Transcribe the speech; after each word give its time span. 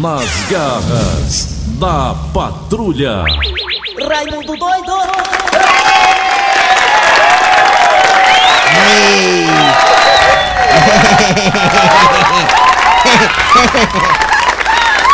Nas 0.00 0.30
garras 0.48 1.56
da 1.80 2.14
patrulha. 2.32 3.24
Raimundo 4.08 4.56
doido! 4.56 4.92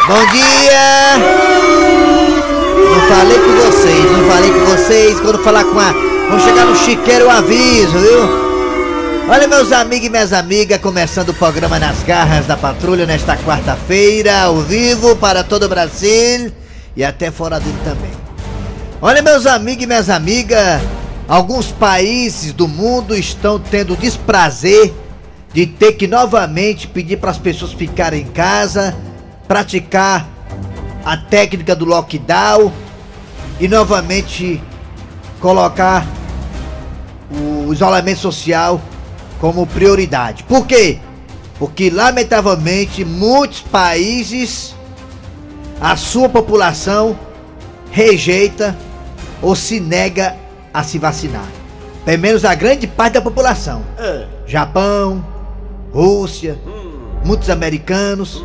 Bom 0.06 0.26
dia! 0.32 1.16
Não 2.90 3.00
falei 3.08 3.38
com 3.38 3.52
vocês, 3.52 4.12
não 4.12 4.28
falei 4.28 4.52
com 4.52 4.66
vocês. 4.66 5.18
Quando 5.20 5.42
falar 5.42 5.64
com 5.64 5.80
a. 5.80 5.92
Vamos 6.28 6.44
chegar 6.44 6.66
no 6.66 6.76
chiqueiro, 6.76 7.24
eu 7.24 7.30
aviso, 7.30 7.98
viu? 7.98 8.43
Olha, 9.26 9.48
meus 9.48 9.72
amigos 9.72 10.06
e 10.06 10.10
minhas 10.10 10.34
amigas, 10.34 10.78
começando 10.78 11.30
o 11.30 11.34
programa 11.34 11.78
Nas 11.78 12.02
Garras 12.02 12.44
da 12.46 12.58
Patrulha 12.58 13.06
nesta 13.06 13.38
quarta-feira, 13.38 14.42
ao 14.42 14.60
vivo 14.60 15.16
para 15.16 15.42
todo 15.42 15.62
o 15.62 15.68
Brasil 15.68 16.52
e 16.94 17.02
até 17.02 17.30
fora 17.30 17.58
dele 17.58 17.78
também. 17.82 18.10
Olha, 19.00 19.22
meus 19.22 19.46
amigos 19.46 19.82
e 19.82 19.86
minhas 19.86 20.10
amigas, 20.10 20.82
alguns 21.26 21.72
países 21.72 22.52
do 22.52 22.68
mundo 22.68 23.16
estão 23.16 23.58
tendo 23.58 23.96
desprazer 23.96 24.92
de 25.54 25.66
ter 25.66 25.92
que 25.92 26.06
novamente 26.06 26.86
pedir 26.86 27.16
para 27.16 27.30
as 27.30 27.38
pessoas 27.38 27.72
ficarem 27.72 28.20
em 28.20 28.26
casa, 28.26 28.94
praticar 29.48 30.28
a 31.02 31.16
técnica 31.16 31.74
do 31.74 31.86
lockdown 31.86 32.70
e 33.58 33.66
novamente 33.68 34.62
colocar 35.40 36.06
o 37.30 37.72
isolamento 37.72 38.20
social 38.20 38.78
como 39.44 39.66
prioridade. 39.66 40.42
Por 40.44 40.66
quê? 40.66 40.98
Porque 41.58 41.90
lamentavelmente 41.90 43.04
muitos 43.04 43.60
países 43.60 44.74
a 45.78 45.98
sua 45.98 46.30
população 46.30 47.14
rejeita 47.90 48.74
ou 49.42 49.54
se 49.54 49.80
nega 49.80 50.34
a 50.72 50.82
se 50.82 50.98
vacinar. 50.98 51.46
Pelo 52.06 52.22
menos 52.22 52.42
a 52.42 52.54
grande 52.54 52.86
parte 52.86 53.12
da 53.12 53.20
população. 53.20 53.82
Japão, 54.46 55.22
Rússia, 55.92 56.58
muitos 57.22 57.50
americanos, 57.50 58.42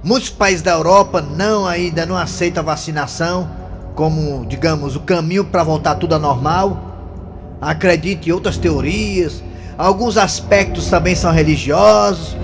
muitos 0.00 0.30
países 0.30 0.62
da 0.62 0.70
Europa 0.70 1.20
não 1.20 1.66
ainda 1.66 2.06
não 2.06 2.16
aceitam 2.16 2.62
a 2.62 2.66
vacinação 2.66 3.50
como, 3.96 4.46
digamos, 4.46 4.94
o 4.94 5.00
caminho 5.00 5.44
para 5.44 5.64
voltar 5.64 5.96
tudo 5.96 6.14
a 6.14 6.20
normal. 6.20 7.58
Acredite 7.60 8.28
em 8.28 8.32
outras 8.32 8.56
teorias, 8.56 9.42
alguns 9.76 10.16
aspectos 10.16 10.88
também 10.88 11.14
são 11.14 11.32
religiosos, 11.32 12.36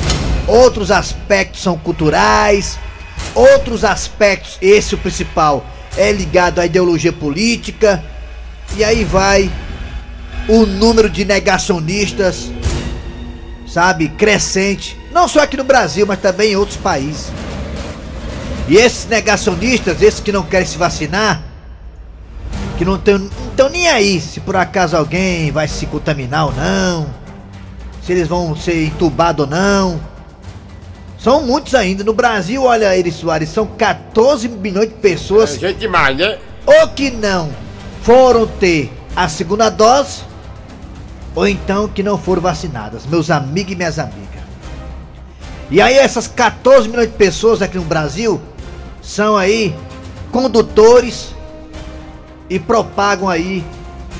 outros 0.47 0.91
aspectos 0.91 1.63
são 1.63 1.79
culturais, 1.79 2.79
outros 3.35 3.85
aspectos, 3.85 4.59
esse 4.61 4.95
o 4.95 4.99
principal, 4.99 5.65
é 5.97 6.11
ligado 6.13 6.59
à 6.59 6.67
ideologia 6.67 7.13
política, 7.13 8.03
e 8.77 8.85
aí 8.85 9.05
vai 9.05 9.51
o 10.49 10.67
número 10.67 11.09
de 11.09 11.25
negacionistas, 11.25 12.51
sabe, 13.67 14.09
crescente, 14.09 14.99
não 15.13 15.29
só 15.29 15.41
aqui 15.41 15.57
no 15.57 15.65
Brasil, 15.65 16.07
mas 16.07 16.21
também 16.21 16.53
em 16.53 16.57
outros 16.57 16.77
países. 16.77 17.31
E 18.69 18.77
esses 18.77 19.07
negacionistas, 19.07 20.01
esses 20.01 20.21
que 20.21 20.33
não 20.33 20.43
querem 20.43 20.67
se 20.67 20.79
vacinar, 20.79 21.43
que 22.79 22.85
não 22.85 22.97
estão 22.97 23.69
nem 23.71 23.89
aí 23.89 24.21
se 24.21 24.41
por 24.41 24.57
acaso 24.57 24.97
alguém 24.97 25.51
vai 25.51 25.69
se 25.69 25.87
contaminar 25.87 26.47
ou 26.47 26.53
não, 26.53 27.22
se 28.05 28.13
eles 28.13 28.29
vão 28.29 28.57
ser 28.57 28.85
entubados 28.87 29.45
ou 29.45 29.51
não. 29.51 30.01
São 31.19 31.47
muitos 31.47 31.75
ainda. 31.75 32.03
No 32.03 32.13
Brasil, 32.13 32.65
olha, 32.65 32.97
Eri 32.97 33.13
Soares, 33.13 33.49
são 33.49 33.67
14 33.67 34.49
milhões 34.49 34.89
de 34.89 34.95
pessoas. 34.97 35.55
É 35.55 35.59
gente 35.59 35.79
demais, 35.79 36.17
né? 36.17 36.39
Ou 36.67 36.89
que 36.89 37.11
não 37.11 37.51
foram 38.03 38.47
ter 38.47 38.93
a 39.15 39.29
segunda 39.29 39.71
dose, 39.71 40.23
ou 41.35 41.47
então 41.47 41.87
que 41.87 42.03
não 42.03 42.19
foram 42.19 42.43
vacinadas, 42.43 43.07
meus 43.07 43.31
amigos 43.31 43.73
e 43.73 43.77
minhas 43.77 43.99
amigas. 43.99 44.23
E 45.71 45.81
aí 45.81 45.95
essas 45.95 46.27
14 46.27 46.89
milhões 46.89 47.09
de 47.09 47.17
pessoas 47.17 47.63
aqui 47.63 47.79
no 47.79 47.85
Brasil 47.85 48.41
são 49.01 49.37
aí 49.37 49.75
condutores 50.31 51.35
e 52.51 52.59
propagam 52.59 53.29
aí 53.29 53.65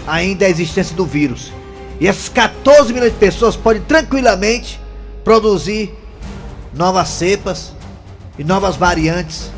ainda 0.07 0.47
a 0.47 0.49
existência 0.49 0.95
do 0.97 1.05
vírus. 1.05 1.53
E 2.03 2.09
essas 2.09 2.29
14 2.29 2.93
milhões 2.93 3.13
de 3.13 3.19
pessoas 3.21 3.55
podem 3.55 3.81
tranquilamente 3.81 4.81
produzir 5.23 5.95
novas 6.75 7.09
cepas 7.09 7.73
e 8.37 8.43
novas 8.43 8.75
variantes 8.75 9.53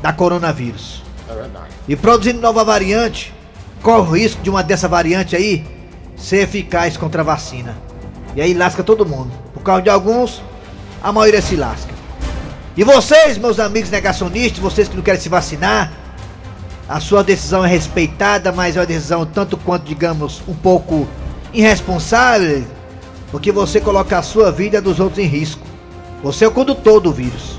da 0.00 0.10
coronavírus. 0.10 1.02
É. 1.28 1.46
E 1.86 1.96
produzindo 1.96 2.40
nova 2.40 2.64
variante, 2.64 3.34
corre 3.82 4.00
o 4.00 4.12
risco 4.12 4.40
de 4.40 4.48
uma 4.48 4.62
dessa 4.62 4.88
variante 4.88 5.36
aí 5.36 5.66
ser 6.16 6.44
eficaz 6.44 6.96
contra 6.96 7.20
a 7.20 7.24
vacina. 7.24 7.76
E 8.34 8.40
aí 8.40 8.54
lasca 8.54 8.82
todo 8.82 9.04
mundo. 9.04 9.30
Por 9.52 9.62
causa 9.62 9.82
de 9.82 9.90
alguns, 9.90 10.42
a 11.02 11.12
maioria 11.12 11.42
se 11.42 11.56
lasca. 11.56 11.92
E 12.74 12.82
vocês, 12.84 13.36
meus 13.36 13.60
amigos 13.60 13.90
negacionistas, 13.90 14.60
vocês 14.60 14.88
que 14.88 14.96
não 14.96 15.02
querem 15.02 15.20
se 15.20 15.28
vacinar, 15.28 15.92
a 16.88 17.00
sua 17.00 17.22
decisão 17.22 17.62
é 17.62 17.68
respeitada, 17.68 18.50
mas 18.50 18.78
é 18.78 18.80
uma 18.80 18.86
decisão 18.86 19.26
tanto 19.26 19.58
quanto, 19.58 19.84
digamos, 19.84 20.40
um 20.48 20.54
pouco 20.54 21.06
irresponsável, 21.54 22.64
porque 23.30 23.52
você 23.52 23.80
coloca 23.80 24.18
a 24.18 24.22
sua 24.22 24.50
vida 24.50 24.80
dos 24.80 25.00
outros 25.00 25.18
em 25.18 25.26
risco. 25.26 25.62
Você 26.22 26.44
é 26.44 26.48
o 26.48 26.50
condutor 26.50 27.00
do 27.00 27.12
vírus. 27.12 27.58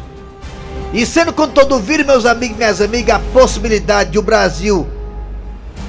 E 0.93 1.05
sendo 1.05 1.33
condutor 1.33 1.65
do 1.65 1.79
vírus, 1.79 2.05
meus 2.05 2.25
amigos 2.25 2.55
e 2.55 2.59
minhas 2.59 2.81
amigas, 2.81 3.15
a 3.15 3.19
possibilidade 3.33 4.11
de 4.11 4.19
o 4.19 4.21
Brasil, 4.21 4.87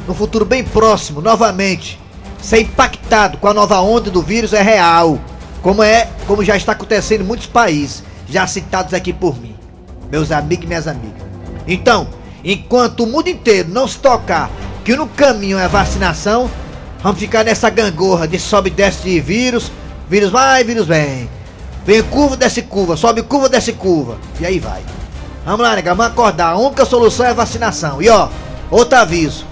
no 0.06 0.14
futuro 0.14 0.44
bem 0.44 0.64
próximo, 0.64 1.20
novamente, 1.20 2.00
ser 2.40 2.60
impactado 2.60 3.38
com 3.38 3.48
a 3.48 3.54
nova 3.54 3.80
onda 3.80 4.10
do 4.10 4.22
vírus 4.22 4.52
é 4.52 4.62
real. 4.62 5.18
Como 5.62 5.82
é, 5.82 6.08
como 6.26 6.44
já 6.44 6.56
está 6.56 6.72
acontecendo 6.72 7.22
em 7.22 7.24
muitos 7.24 7.46
países, 7.46 8.04
já 8.28 8.46
citados 8.46 8.94
aqui 8.94 9.12
por 9.12 9.40
mim, 9.40 9.56
meus 10.10 10.30
amigos 10.30 10.64
e 10.64 10.68
minhas 10.68 10.86
amigas. 10.86 11.22
Então, 11.66 12.08
enquanto 12.44 13.02
o 13.02 13.06
mundo 13.06 13.28
inteiro 13.28 13.68
não 13.68 13.88
se 13.88 13.98
tocar 13.98 14.50
que 14.84 14.94
no 14.94 15.08
caminho 15.08 15.58
é 15.58 15.64
a 15.64 15.68
vacinação, 15.68 16.48
vamos 17.06 17.20
ficar 17.20 17.44
nessa 17.44 17.70
gangorra 17.70 18.26
de 18.26 18.36
sobe 18.36 18.68
e 18.68 18.72
desce 18.72 19.04
de 19.04 19.20
vírus, 19.20 19.70
vírus 20.10 20.28
vai, 20.28 20.64
vírus 20.64 20.88
vem. 20.88 21.30
Vem 21.84 22.02
curva, 22.02 22.36
desce 22.36 22.62
curva, 22.62 22.96
sobe 22.96 23.22
curva, 23.22 23.48
desce 23.48 23.72
curva. 23.74 24.18
E 24.40 24.44
aí 24.44 24.58
vai. 24.58 24.82
Vamos 25.44 25.60
lá, 25.60 25.76
nega, 25.76 25.94
vamos 25.94 26.10
acordar. 26.10 26.48
A 26.48 26.58
única 26.58 26.84
solução 26.84 27.24
é 27.24 27.32
vacinação. 27.32 28.02
E 28.02 28.08
ó, 28.08 28.28
outro 28.72 28.98
aviso. 28.98 29.46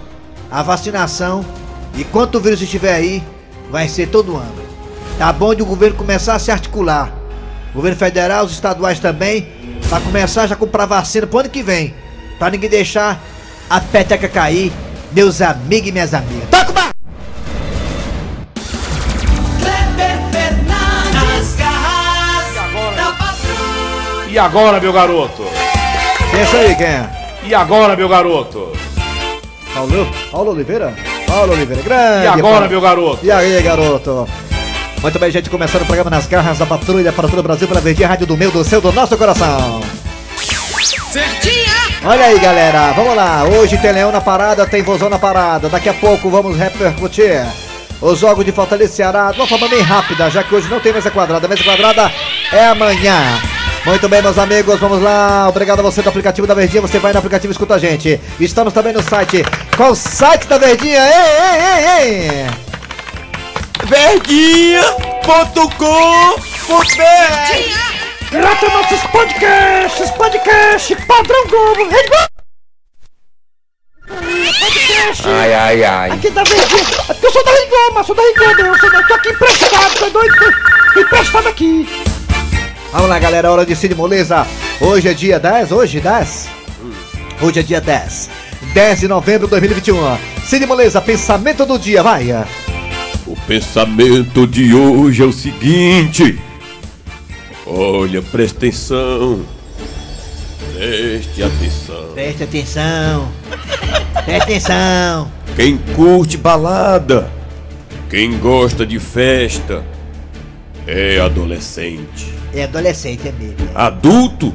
A 0.50 0.65
vacinação, 0.65 1.44
enquanto 1.97 2.34
o 2.34 2.41
vírus 2.41 2.60
estiver 2.60 2.92
aí, 2.92 3.22
vai 3.71 3.86
ser 3.86 4.09
todo 4.09 4.34
ano. 4.34 4.65
Tá 5.16 5.32
bom 5.32 5.54
de 5.54 5.62
o 5.62 5.66
governo 5.66 5.97
começar 5.97 6.34
a 6.34 6.41
se 6.41 6.50
articular. 6.50 7.12
Governo 7.72 7.97
federal, 7.97 8.47
os 8.47 8.50
estaduais 8.50 8.98
também, 8.98 9.48
para 9.88 10.00
começar 10.00 10.48
já 10.48 10.56
a 10.56 10.59
comprar 10.59 10.86
vacina 10.86 11.25
pro 11.25 11.38
ano 11.38 11.48
que 11.48 11.62
vem. 11.62 11.94
Pra 12.36 12.50
ninguém 12.50 12.69
deixar 12.69 13.22
a 13.71 13.81
peteca 13.81 14.28
cair, 14.28 14.72
meus 15.12 15.41
amigos 15.41 15.88
e 15.88 15.92
minhas 15.92 16.12
amigas. 16.12 16.48
Toca 16.50 16.71
o 16.72 16.75
barco! 16.75 16.94
E 24.34 24.39
agora, 24.39 24.81
meu 24.81 24.93
garoto? 24.93 25.45
Pensa 26.33 26.56
aí, 26.56 26.75
quem 26.75 26.87
é? 26.87 27.09
E 27.45 27.55
agora, 27.55 27.95
meu 27.95 28.09
garoto? 28.09 28.72
Paulo, 29.72 30.09
Paulo 30.33 30.50
Oliveira? 30.50 30.93
Paulo 31.25 31.53
Oliveira, 31.53 31.81
grande. 31.83 32.25
E 32.25 32.27
agora, 32.27 32.55
Paulo. 32.55 32.69
meu 32.69 32.81
garoto? 32.81 33.19
E 33.25 33.31
aí, 33.31 33.62
garoto? 33.62 34.28
Muito 35.01 35.19
bem, 35.21 35.31
gente, 35.31 35.48
começando 35.48 35.83
o 35.83 35.86
programa 35.86 36.10
Nas 36.10 36.27
Garras 36.27 36.59
da 36.59 36.66
Patrulha 36.66 37.13
para 37.13 37.28
todo 37.28 37.39
o 37.39 37.42
Brasil, 37.45 37.69
pela 37.69 37.81
Verdinha 37.81 38.09
Rádio 38.09 38.27
do 38.27 38.36
meu, 38.36 38.51
do 38.51 38.65
seu, 38.65 38.81
do 38.81 38.91
nosso 38.91 39.16
coração. 39.16 39.81
Olha 42.04 42.25
aí, 42.25 42.39
galera, 42.41 42.91
vamos 42.91 43.15
lá. 43.15 43.45
Hoje 43.45 43.78
tem 43.78 43.92
Leão 43.92 44.10
na 44.10 44.21
parada, 44.21 44.66
tem 44.66 44.83
Vozão 44.83 45.09
na 45.09 45.19
parada. 45.21 45.69
Daqui 45.69 45.89
a 45.89 45.95
pouco 45.95 46.28
vamos 46.28 46.59
repercutir 46.59 47.47
os 48.01 48.19
jogos 48.19 48.45
de 48.45 48.51
Fortaleza 48.51 48.92
e 48.92 48.97
Ceará 48.97 49.31
de 49.31 49.39
uma 49.39 49.47
forma 49.47 49.69
bem 49.69 49.81
rápida, 49.81 50.28
já 50.28 50.42
que 50.42 50.53
hoje 50.57 50.69
não 50.69 50.81
tem 50.81 50.92
mesa 50.92 51.13
quadrada. 51.13 51.47
Mesa 51.47 51.63
quadrada 51.63 52.13
é 52.53 52.66
amanhã. 52.66 53.53
Muito 53.84 54.09
bem, 54.09 54.22
meus 54.22 54.39
amigos, 54.39 54.81
vamos 54.81 55.03
lá. 55.03 55.47
Obrigado 55.47 55.81
a 55.81 55.83
você 55.83 56.01
do 56.01 56.09
aplicativo 56.09 56.47
da 56.47 56.54
Verdinha. 56.54 56.81
Você 56.81 56.98
vai 56.98 57.13
no 57.13 57.19
aplicativo 57.19 57.51
e 57.51 57.54
escuta 57.54 57.75
a 57.75 57.78
gente. 57.78 58.19
Estamos 58.41 58.72
também 58.72 58.95
no 58.95 59.03
site. 59.03 59.45
Qual 59.77 59.91
o 59.92 59.95
site 59.95 60.47
da 60.47 60.57
Verdinha? 60.57 61.01
Ei, 61.01 61.13
ei, 61.45 61.66
ei, 61.77 62.31
ei! 62.31 62.47
Verdinha.com.br 63.84 64.95
Grata 68.31 68.69
nossos 68.69 69.01
podcasts, 69.10 70.10
podcast 70.13 70.97
padrão 71.07 71.47
Globo, 71.47 71.89
Rede 71.91 72.09
Globo. 72.09 72.28
Podcast. 74.60 75.28
Ai, 75.28 75.54
ai, 75.54 75.84
ai. 75.84 76.10
Aqui 76.10 76.31
da 76.31 76.42
Verdinha. 76.42 76.83
É 76.83 77.13
porque 77.13 77.27
eu 77.27 77.33
sou 77.33 77.45
da 77.45 77.51
Rede 77.51 77.66
Globo, 77.69 77.95
mas 77.95 78.07
sou 78.07 78.16
da 78.16 78.22
Rede 78.22 78.39
Globo. 78.39 78.60
Eu, 78.63 78.78
sou 78.78 78.91
da, 78.91 79.03
tô 79.03 79.15
aqui 79.15 79.28
emprestado, 79.28 79.98
tô 79.98 80.09
doido, 80.09 80.54
tô 80.95 81.01
emprestado 81.01 81.48
aqui. 81.48 82.14
Vamos 82.95 83.09
lá, 83.09 83.19
galera, 83.19 83.51
hora 83.51 83.67
de 83.67 83.75
Cid 83.75 83.93
Moleza. 83.93 84.47
Hoje 84.81 85.09
é 85.09 85.15
dia 85.15 85.41
10, 85.41 85.73
hoje 85.73 85.99
10? 85.99 86.49
Hoje 87.43 87.59
é 87.59 87.63
dia 87.65 87.81
10. 87.81 88.31
10 88.73 89.01
de 89.01 89.09
novembro 89.09 89.49
de 89.49 89.51
2021. 89.51 89.97
Cid 90.45 90.65
Moleza, 90.65 91.01
pensamento 91.01 91.67
do 91.67 91.77
dia, 91.77 92.05
vai. 92.05 92.31
O 93.27 93.35
pensamento 93.49 94.47
de 94.47 94.73
hoje 94.73 95.25
é 95.25 95.27
o 95.27 95.33
seguinte. 95.33 96.39
Olha, 97.67 98.23
presta 98.23 98.59
atenção. 98.59 99.45
Preste 100.73 101.43
atenção. 101.43 102.13
Preste 102.15 102.45
atenção. 102.45 103.33
Preste 104.25 104.43
atenção. 104.43 105.33
Quem 105.57 105.79
curte 105.97 106.37
balada, 106.37 107.29
quem 108.09 108.39
gosta 108.39 108.87
de 108.87 109.01
festa, 109.01 109.85
é 110.87 111.19
adolescente. 111.19 112.34
É 112.54 112.65
adolescente, 112.65 113.28
é 113.28 113.33
mesmo. 113.33 113.56
Adulto, 113.74 114.54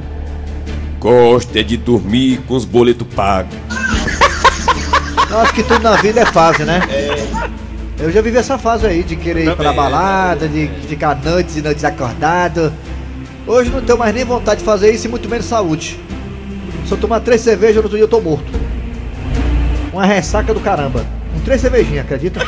gosta 0.98 1.60
é 1.60 1.62
de 1.62 1.76
dormir 1.76 2.40
com 2.48 2.54
os 2.54 2.64
boletos 2.64 3.06
pagos. 3.14 3.54
Eu 5.28 5.38
acho 5.38 5.52
que 5.52 5.62
tudo 5.62 5.80
na 5.82 5.96
vida 5.96 6.20
é 6.20 6.26
fase, 6.26 6.64
né? 6.64 6.80
Eu 7.98 8.10
já 8.10 8.22
vivi 8.22 8.38
essa 8.38 8.56
fase 8.56 8.86
aí 8.86 9.02
de 9.02 9.14
querer 9.14 9.46
ir 9.46 9.54
pra 9.54 9.72
balada, 9.72 10.48
de 10.48 10.68
ficar 10.88 11.14
noites 11.22 11.56
e 11.56 11.62
noites 11.62 11.84
acordado. 11.84 12.72
Hoje 13.46 13.70
não 13.70 13.82
tenho 13.82 13.98
mais 13.98 14.14
nem 14.14 14.24
vontade 14.24 14.60
de 14.60 14.64
fazer 14.64 14.90
isso 14.90 15.06
e 15.06 15.10
muito 15.10 15.28
menos 15.28 15.44
saúde. 15.44 16.00
Se 16.86 16.92
eu 16.92 16.98
tomar 16.98 17.20
três 17.20 17.42
cervejas, 17.42 17.76
no 17.76 17.82
outro 17.82 17.96
dia 17.96 18.04
eu 18.04 18.08
tô 18.08 18.20
morto. 18.20 18.50
Uma 19.92 20.06
ressaca 20.06 20.54
do 20.54 20.60
caramba. 20.60 21.04
Com 21.34 21.40
três 21.40 21.60
cervejinhas, 21.60 22.04
acredita? 22.04 22.40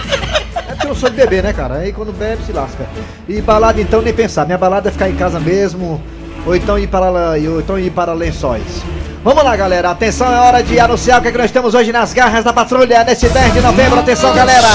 Eu 0.93 0.97
sou 0.97 1.09
de 1.09 1.17
beber, 1.17 1.43
né, 1.43 1.55
cara? 1.55 1.77
Aí 1.77 1.91
quando 1.91 2.13
bebe, 2.13 2.45
se 2.45 2.53
lasca. 2.53 2.85
E 3.27 3.41
balada 3.41 3.81
então, 3.81 4.03
nem 4.03 4.13
pensar. 4.13 4.45
Minha 4.45 4.59
balada 4.59 4.91
é 4.91 4.93
ficar 4.93 5.09
em 5.09 5.15
casa 5.17 5.41
mesmo. 5.41 5.99
Ou 6.45 6.55
então 6.55 6.79
ir 6.79 6.87
para, 6.87 7.09
lá- 7.09 7.31
ou 7.51 7.61
então 7.61 7.79
ir 7.79 7.91
para 7.91 8.13
lençóis. 8.13 8.63
Vamos 9.25 9.43
lá, 9.43 9.57
galera. 9.57 9.89
Atenção, 9.91 10.31
é 10.31 10.39
hora 10.39 10.63
de 10.63 10.79
anunciar 10.79 11.19
o 11.19 11.23
que, 11.23 11.29
é 11.29 11.33
que 11.33 11.39
nós 11.39 11.51
temos 11.51 11.73
hoje 11.75 11.91
nas 11.93 12.13
garras 12.13 12.45
da 12.45 12.53
patrulha 12.53 13.05
nesse 13.05 13.27
10 13.27 13.55
de 13.55 13.61
novembro. 13.63 14.01
Atenção, 14.01 14.35
galera! 14.35 14.69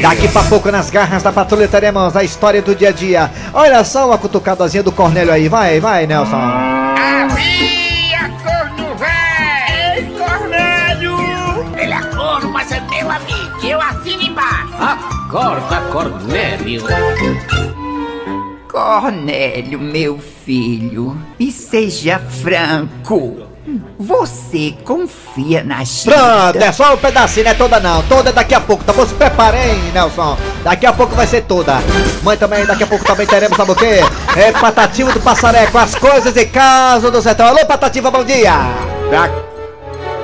Daqui 0.00 0.26
pra 0.28 0.42
pouco 0.44 0.70
nas 0.72 0.88
garras 0.88 1.22
da 1.22 1.32
patrulha 1.32 1.68
teremos 1.68 2.16
a 2.16 2.24
história 2.24 2.62
do 2.62 2.74
dia 2.74 2.88
a 2.88 2.92
dia. 2.92 3.30
Olha 3.52 3.84
só 3.84 4.06
uma 4.06 4.16
cutucadazinha 4.16 4.82
do 4.82 4.90
Cornélio 4.90 5.34
aí. 5.34 5.50
Vai, 5.50 5.80
vai, 5.80 6.06
Nelson. 6.06 6.34
Havia 6.34 8.30
corno 8.42 8.94
véi! 8.96 10.10
Cornélio! 10.16 11.18
Ele 11.76 11.92
é 11.92 12.00
corno, 12.16 12.50
mas 12.50 12.72
é 12.72 12.80
meu 12.88 13.10
amigo. 13.10 13.58
Eu 13.62 13.78
assino. 13.82 14.27
Acorda, 15.28 15.80
Cornélio. 15.92 16.82
Cornélio, 18.70 19.78
meu 19.78 20.18
filho, 20.18 21.16
e 21.38 21.52
seja 21.52 22.18
franco. 22.18 23.46
Você 23.98 24.74
confia 24.84 25.62
na 25.62 25.76
Pronto, 25.76 26.52
Gilda? 26.54 26.64
é 26.64 26.72
só 26.72 26.94
um 26.94 26.96
pedacinho, 26.96 27.44
não 27.44 27.50
é 27.50 27.54
toda 27.54 27.78
não. 27.78 28.02
Toda 28.04 28.32
daqui 28.32 28.54
a 28.54 28.60
pouco, 28.60 28.82
tá 28.84 28.94
bom? 28.94 29.04
Se 29.04 29.12
prepara, 29.14 29.58
hein, 29.58 29.78
Nelson? 29.92 30.38
Daqui 30.64 30.86
a 30.86 30.92
pouco 30.94 31.14
vai 31.14 31.26
ser 31.26 31.42
toda. 31.42 31.74
Mãe 32.22 32.38
também, 32.38 32.64
daqui 32.64 32.84
a 32.84 32.86
pouco 32.86 33.04
também 33.04 33.26
teremos, 33.26 33.54
sabe 33.58 33.72
o 33.72 33.76
quê? 33.76 34.00
É 34.34 34.50
Patativa 34.52 35.12
do 35.12 35.20
Passaré 35.20 35.66
com 35.66 35.76
as 35.76 35.94
coisas 35.94 36.34
e 36.36 36.46
casos 36.46 37.10
do 37.10 37.20
sertão. 37.20 37.48
Alô, 37.48 37.66
Patativa, 37.66 38.10
bom 38.10 38.24
dia! 38.24 38.52
Da- 39.10 39.30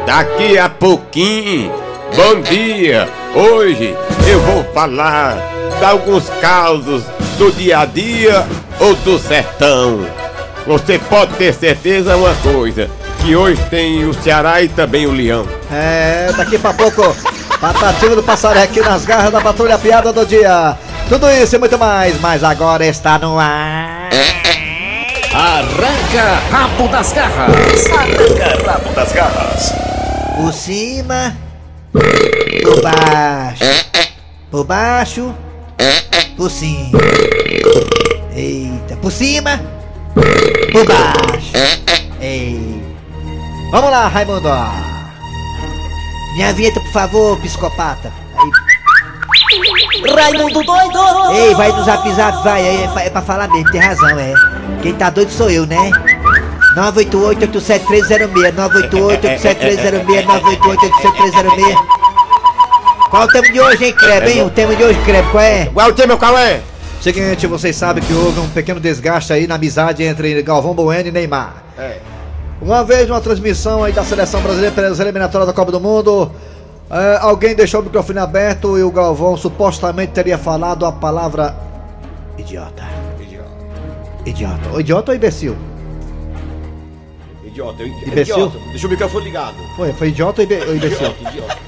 daqui 0.07 0.57
a 0.57 0.71
pouquinho, 0.71 1.71
bom 2.17 2.41
dia! 2.41 3.09
Hoje 3.35 3.97
eu 4.27 4.41
vou 4.41 4.65
falar 4.73 5.37
de 5.79 5.85
alguns 5.85 6.29
causos 6.41 7.03
do 7.37 7.51
dia 7.53 7.81
a 7.81 7.85
dia 7.85 8.47
ou 8.79 8.95
do 8.97 9.19
sertão. 9.19 10.07
Você 10.67 10.99
pode 10.99 11.35
ter 11.35 11.53
certeza 11.53 12.17
uma 12.17 12.35
coisa, 12.37 12.89
que 13.21 13.37
hoje 13.37 13.61
tem 13.69 14.05
o 14.05 14.15
Ceará 14.15 14.63
e 14.63 14.69
também 14.69 15.07
o 15.07 15.11
Leão. 15.11 15.47
É, 15.71 16.33
daqui 16.37 16.57
pra 16.57 16.73
pouco, 16.73 17.15
Patativa 17.61 18.15
do 18.15 18.23
Passaré 18.23 18.63
aqui 18.63 18.81
nas 18.81 19.05
garras 19.05 19.33
da 19.33 19.41
Patrulha 19.41 19.79
Piada 19.79 20.13
do 20.13 20.25
Dia. 20.25 20.77
Tudo 21.09 21.29
isso 21.31 21.57
e 21.57 21.59
muito 21.59 21.79
mais, 21.79 22.19
mas 22.21 22.43
agora 22.43 22.87
está 22.87 23.19
no 23.19 23.39
ar. 23.39 24.09
Arranca 25.35 26.39
rabo 26.51 26.89
das 26.89 27.13
garras. 27.13 27.85
Por 30.37 30.53
cima, 30.53 31.37
por 32.63 32.83
baixo, 32.83 33.65
por 34.51 34.65
baixo, 34.65 35.35
por 36.37 36.51
cima. 36.51 36.99
Eita, 38.35 38.97
por 38.97 39.13
cima, 39.13 39.61
por 40.73 40.85
baixo. 40.87 41.53
Ei. 42.21 42.83
Vamos 43.71 43.91
lá, 43.91 44.09
Raimundo. 44.09 44.49
Minha 46.35 46.53
vinheta, 46.53 46.81
por 46.81 46.93
favor, 46.93 47.39
psicopata. 47.41 48.13
Aí. 48.37 48.51
Raimundo 50.15 50.63
doido. 50.65 51.33
Ei, 51.33 51.55
vai 51.55 51.71
no 51.71 51.85
zap 51.85 52.13
zap, 52.15 52.43
vai, 52.43 52.67
é, 52.85 52.89
pra- 52.89 53.05
é 53.05 53.11
pra 53.11 53.23
falar 53.23 53.49
mesmo, 53.49 53.71
tem 53.71 53.81
razão, 53.81 54.19
é. 54.19 54.35
Quem 54.83 54.95
tá 54.95 55.11
doido 55.11 55.31
sou 55.31 55.49
eu, 55.51 55.65
né? 55.67 55.91
988-87306, 56.75 58.53
988-87306, 58.55 60.25
988-87306. 60.27 61.77
Qual 63.11 63.25
o 63.25 63.29
tema 63.29 63.53
de 63.53 63.61
hoje, 63.61 63.85
hein, 63.85 63.93
Crebe, 63.93 64.31
hein? 64.33 64.43
O 64.43 64.51
tema 64.51 64.75
de 64.75 64.83
hoje, 64.83 64.99
Crebe, 65.05 65.31
qual 65.31 65.43
é? 65.43 65.67
Qual 65.67 65.87
é 65.87 65.91
o 65.91 65.95
tema, 65.95 66.17
qual 66.17 66.37
é? 66.37 66.61
Seguinte, 67.01 67.47
vocês 67.47 67.77
sabem 67.77 68.03
que 68.03 68.13
houve 68.13 68.41
um 68.41 68.49
pequeno 68.49 68.81
desgaste 68.81 69.33
aí 69.33 69.47
na 69.47 69.55
amizade 69.55 70.03
entre 70.03 70.43
Galvão 70.43 70.75
Bueno 70.75 71.09
e 71.09 71.13
Neymar. 71.13 71.63
É. 71.79 71.99
Uma 72.61 72.83
vez 72.83 73.07
numa 73.09 73.21
transmissão 73.21 73.85
aí 73.85 73.93
da 73.93 74.03
seleção 74.03 74.41
brasileira 74.41 74.75
pelas 74.75 74.99
eliminatórias 74.99 75.47
da 75.47 75.53
Copa 75.53 75.71
do 75.71 75.79
Mundo, 75.79 76.33
é, 76.91 77.19
alguém 77.21 77.55
deixou 77.55 77.83
o 77.83 77.85
microfone 77.85 78.19
aberto 78.19 78.79
e 78.79 78.83
o 78.83 78.91
Galvão 78.91 79.37
supostamente 79.37 80.13
teria 80.13 80.39
falado 80.39 80.87
a 80.87 80.93
palavra 80.93 81.55
idiota. 82.39 82.85
Idiota. 84.25 84.71
Ou 84.73 84.81
idiota 84.81 85.13
ou 85.13 85.17
imbecil? 85.17 85.57
Idiota, 87.55 87.83
eu 87.85 87.87
Imbecil? 87.87 88.53
Deixa 88.73 88.87
o 88.87 88.91
microfone 88.91 89.25
ligado. 89.27 89.55
Foi, 89.77 89.93
foi 89.93 90.09
idiota 90.09 90.41
ou 90.41 90.45
ibe- 90.45 90.65
ou 90.67 90.75
imbecil? 90.75 91.15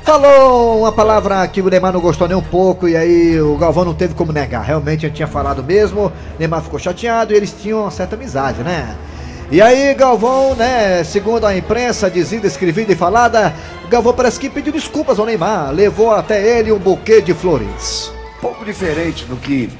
Falou 0.02 0.80
uma 0.80 0.90
palavra 0.90 1.46
que 1.46 1.60
o 1.62 1.70
Neymar 1.70 1.92
não 1.92 2.00
gostou 2.00 2.26
nem 2.26 2.36
um 2.36 2.42
pouco 2.42 2.88
e 2.88 2.96
aí 2.96 3.40
o 3.40 3.56
Galvão 3.56 3.84
não 3.84 3.94
teve 3.94 4.12
como 4.12 4.32
negar. 4.32 4.64
Realmente 4.64 5.06
ele 5.06 5.14
tinha 5.14 5.28
falado 5.28 5.62
mesmo, 5.62 6.10
Neymar 6.40 6.60
ficou 6.62 6.78
chateado 6.78 7.32
e 7.32 7.36
eles 7.36 7.54
tinham 7.62 7.82
uma 7.82 7.90
certa 7.92 8.16
amizade, 8.16 8.62
né? 8.64 8.96
E 9.48 9.62
aí 9.62 9.94
Galvão, 9.94 10.56
né, 10.56 11.04
segundo 11.04 11.44
a 11.46 11.56
imprensa 11.56 12.10
dizida, 12.10 12.48
escrevida 12.48 12.92
e 12.92 12.96
falada, 12.96 13.54
Galvão 13.88 14.12
parece 14.12 14.40
que 14.40 14.50
pediu 14.50 14.72
desculpas 14.72 15.20
ao 15.20 15.26
Neymar, 15.26 15.70
levou 15.72 16.10
até 16.10 16.58
ele 16.58 16.72
um 16.72 16.78
buquê 16.80 17.20
de 17.22 17.32
flores. 17.32 18.10
pouco 18.40 18.64
diferente 18.64 19.24
do 19.24 19.36
que 19.36 19.70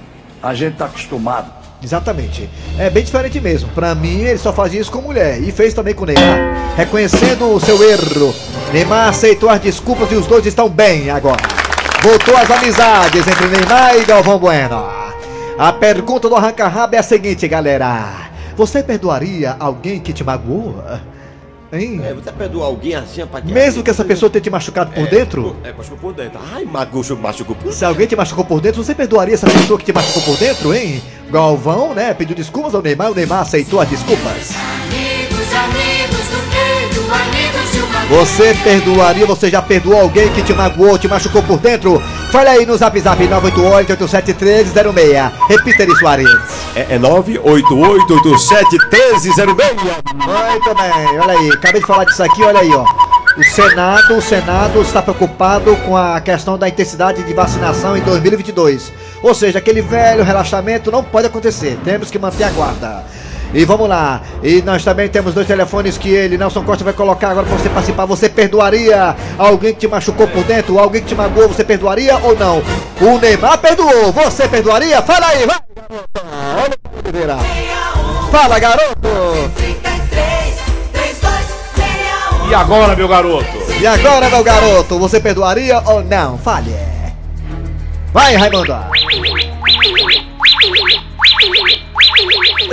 a 0.41 0.55
gente 0.55 0.77
tá 0.77 0.85
acostumado. 0.85 1.51
Exatamente. 1.87 2.51
É 2.81 2.91
bem 2.91 3.05
diferente 3.05 3.41
mesmo. 3.41 3.69
Pra 3.69 3.95
mim, 3.95 4.23
ele 4.23 4.39
só 4.39 4.53
fazia 4.53 4.81
isso 4.81 4.91
com 4.91 5.01
mulher. 5.01 5.41
E 5.41 5.53
fez 5.53 5.73
também 5.73 5.95
com 5.95 6.05
Neymar. 6.05 6.75
Reconhecendo 6.77 7.49
o 7.55 7.61
seu 7.61 7.81
erro. 7.81 8.35
Neymar 8.73 9.09
aceitou 9.09 9.49
as 9.49 9.61
desculpas 9.61 10.11
e 10.11 10.17
os 10.17 10.27
dois 10.27 10.45
estão 10.45 10.69
bem 10.69 11.11
agora. 11.11 11.41
Voltou 12.03 12.37
às 12.37 12.51
amizades 12.51 13.25
entre 13.25 13.47
Neymar 13.47 13.97
e 13.99 14.05
Galvão 14.05 14.37
Bueno. 14.37 14.85
A 15.57 15.73
pergunta 15.73 16.29
do 16.29 16.35
arranca-rabo 16.35 16.97
é 16.97 16.99
a 16.99 17.05
seguinte, 17.05 17.47
galera. 17.47 18.31
Você 18.57 18.83
perdoaria 18.83 19.55
alguém 19.61 20.01
que 20.01 20.13
te 20.13 20.25
magoou? 20.25 20.83
Hein? 21.73 22.01
É, 22.05 22.15
você 22.15 22.31
perdoa 22.31 22.67
alguém 22.67 22.95
assim, 22.95 23.21
rapaz? 23.21 23.45
Mesmo 23.45 23.83
que 23.83 23.91
essa 23.91 24.05
pessoa 24.05 24.31
tenha 24.31 24.41
te 24.43 24.49
machucado 24.51 24.93
por 24.93 25.09
dentro? 25.09 25.57
É, 25.65 25.73
machucou 25.73 25.99
por 25.99 26.13
dentro. 26.13 26.39
Ai, 26.55 26.65
machucou, 26.65 27.17
machucou 27.17 27.57
por 27.57 27.73
Se 27.73 27.85
alguém 27.85 28.07
te 28.07 28.15
machucou 28.15 28.45
por 28.45 28.61
dentro, 28.61 28.85
você 28.85 28.95
perdoaria 28.95 29.35
essa 29.35 29.49
pessoa 29.49 29.77
que 29.79 29.85
te 29.85 29.93
machucou 29.93 30.23
por 30.23 30.37
dentro, 30.37 30.73
hein? 30.73 31.03
Galvão, 31.31 31.93
né, 31.93 32.15
pediu 32.15 32.37
desculpas 32.37 32.73
ao 32.75 32.83
Neymar, 32.83 33.11
o 33.11 33.15
Neymar 33.15 33.41
aceitou 33.41 33.81
as 33.81 33.89
desculpas. 33.89 34.55
Amigos, 34.55 35.53
amigos 35.53 36.29
do 36.29 36.39
peito, 36.53 37.01
amigos 37.13 37.73
de 37.73 37.81
uma 37.81 38.07
Você 38.07 38.55
perdoaria, 38.63 39.27
você 39.27 39.51
já 39.51 39.61
perdoou 39.61 40.01
alguém 40.01 40.33
que 40.33 40.43
te 40.43 40.55
magoou, 40.55 40.97
te 40.97 41.09
machucou 41.09 41.43
por 41.43 41.59
dentro? 41.59 42.01
Fale 42.31 42.49
aí 42.49 42.65
no 42.65 42.77
zap 42.77 42.97
zap 43.01 43.21
988-87306. 43.27 45.33
Repita 45.49 45.83
aí, 45.83 45.97
Soares. 45.97 46.29
É, 46.77 46.95
é 46.95 46.99
988871306. 46.99 47.09
Muito 50.15 50.75
bem, 50.75 51.19
olha 51.19 51.33
aí, 51.39 51.49
acabei 51.49 51.81
de 51.81 51.87
falar 51.87 52.05
disso 52.05 52.23
aqui, 52.23 52.43
olha 52.43 52.61
aí, 52.61 52.71
ó. 52.71 52.85
O 53.39 53.45
Senado, 53.45 54.17
o 54.17 54.23
Senado 54.23 54.83
está 54.83 55.01
preocupado 55.01 55.75
com 55.79 55.97
a 55.97 56.21
questão 56.21 56.59
da 56.59 56.69
intensidade 56.69 57.23
de 57.23 57.35
vacinação 57.35 57.97
em 57.97 58.03
2022. 58.03 58.93
Ou 59.23 59.35
seja, 59.35 59.59
aquele 59.59 59.81
velho 59.81 60.23
relaxamento 60.23 60.91
não 60.93 61.03
pode 61.03 61.27
acontecer. 61.27 61.79
Temos 61.83 62.11
que 62.11 62.19
manter 62.19 62.45
a 62.45 62.51
guarda. 62.51 63.05
E 63.57 63.65
vamos 63.65 63.89
lá. 63.89 64.21
E 64.43 64.61
nós 64.61 64.85
também 64.85 65.09
temos 65.09 65.33
dois 65.33 65.47
telefones 65.47 65.97
que 65.97 66.11
ele, 66.11 66.37
Nelson 66.37 66.63
Costa, 66.63 66.85
vai 66.85 66.93
colocar 66.93 67.31
agora 67.31 67.47
pra 67.47 67.57
você 67.57 67.71
participar. 67.71 68.05
Você 68.05 68.29
perdoaria 68.29 69.17
alguém 69.39 69.73
que 69.73 69.81
te 69.81 69.89
machucou 69.89 70.29
por 70.29 70.45
dentro? 70.45 70.79
Alguém 70.79 71.01
que 71.01 71.09
te 71.09 71.15
magoou? 71.15 71.49
Você 71.49 71.65
perdoaria 71.65 72.19
ou 72.19 72.37
não? 72.37 72.63
O 73.01 73.19
Neymar 73.19 73.57
perdoou. 73.57 74.13
Você 74.13 74.47
perdoaria? 74.47 75.01
Fala 75.01 75.29
aí, 75.29 75.47
vai, 75.47 75.59
garoto. 77.09 77.45
Fala, 78.31 78.59
garoto. 78.59 79.09
E 82.51 82.55
agora, 82.55 82.95
meu 82.95 83.09
garoto? 83.09 83.73
E 83.81 83.87
agora, 83.87 84.29
meu 84.29 84.45
garoto? 84.45 84.99
Você 84.99 85.19
perdoaria 85.19 85.83
ou 85.87 86.03
não? 86.03 86.37
Fale. 86.37 86.77
Vai, 88.13 88.37
Raimundo. 88.37 88.77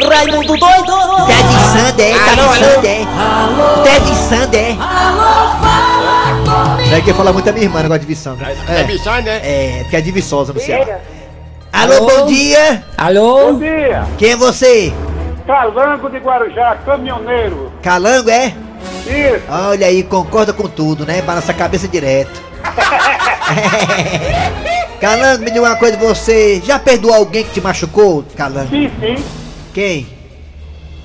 Raimundo 0.10 0.58
doido! 0.58 0.94
Ted 1.28 1.54
Sander, 1.74 2.16
tá 2.16 2.32
Alô, 2.32 2.36
de 2.36 2.42
alô? 2.64 2.76
Sander. 2.76 3.08
Ted 3.84 4.16
Sander. 4.16 4.78
É 6.96 7.02
que 7.02 7.14
fala 7.14 7.34
muito 7.34 7.50
a 7.50 7.52
minha 7.52 7.66
irmã, 7.66 7.82
negócio 7.82 8.02
de 8.02 8.08
Vissandra. 8.08 8.56
É 8.70 8.84
bichão, 8.84 9.20
né? 9.22 9.38
É, 9.44 9.80
porque 9.82 9.96
é 9.96 10.02
de 10.02 10.12
Viçosa 10.12 10.54
no 10.54 10.60
Ceará. 10.60 11.00
Alô, 11.72 12.06
bom 12.06 12.26
dia. 12.28 12.84
Alô? 12.96 13.54
dia! 13.54 14.06
Quem 14.18 14.32
é 14.34 14.36
você? 14.36 14.94
Calango 15.48 16.10
de 16.10 16.18
Guarujá, 16.20 16.78
caminhoneiro. 16.86 17.72
Calango, 17.82 18.30
é? 18.30 18.54
Isso, 19.08 19.42
Olha 19.50 19.88
aí, 19.88 20.04
concorda 20.04 20.54
com 20.54 20.68
tudo, 20.68 21.06
né? 21.06 21.22
Balança 21.24 21.52
a 21.52 21.56
cabeça 21.56 21.88
direto. 21.88 22.42
Calango, 25.02 25.44
me 25.44 25.52
diga 25.52 25.62
uma 25.66 25.76
coisa, 25.76 25.98
você 25.98 26.62
já 26.64 26.78
perdoou 26.80 27.14
alguém 27.14 27.44
que 27.44 27.52
te 27.52 27.60
machucou, 27.62 28.24
Calango? 28.38 28.70
sim, 28.70 28.90
sim. 29.00 29.16
Quem? 29.74 30.08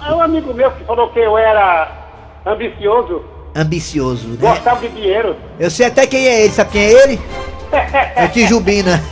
É 0.06 0.12
um 0.12 0.20
amigo 0.20 0.52
meu 0.54 0.70
que 0.72 0.84
falou 0.84 1.08
que 1.08 1.18
eu 1.18 1.37
era 1.38 1.88
ambicioso, 2.46 3.25
Ambicioso, 3.54 4.28
né? 4.28 4.37
gostava 4.40 4.80
de 4.80 4.88
dinheiro. 4.88 5.34
Eu 5.58 5.70
sei 5.70 5.87
até 5.87 6.06
quem 6.06 6.28
é 6.28 6.42
ele, 6.42 6.52
sabe 6.52 6.70
quem 6.72 6.82
é 6.82 6.90
ele? 7.02 7.20
É 8.14 8.28
Tijubina. 8.28 9.02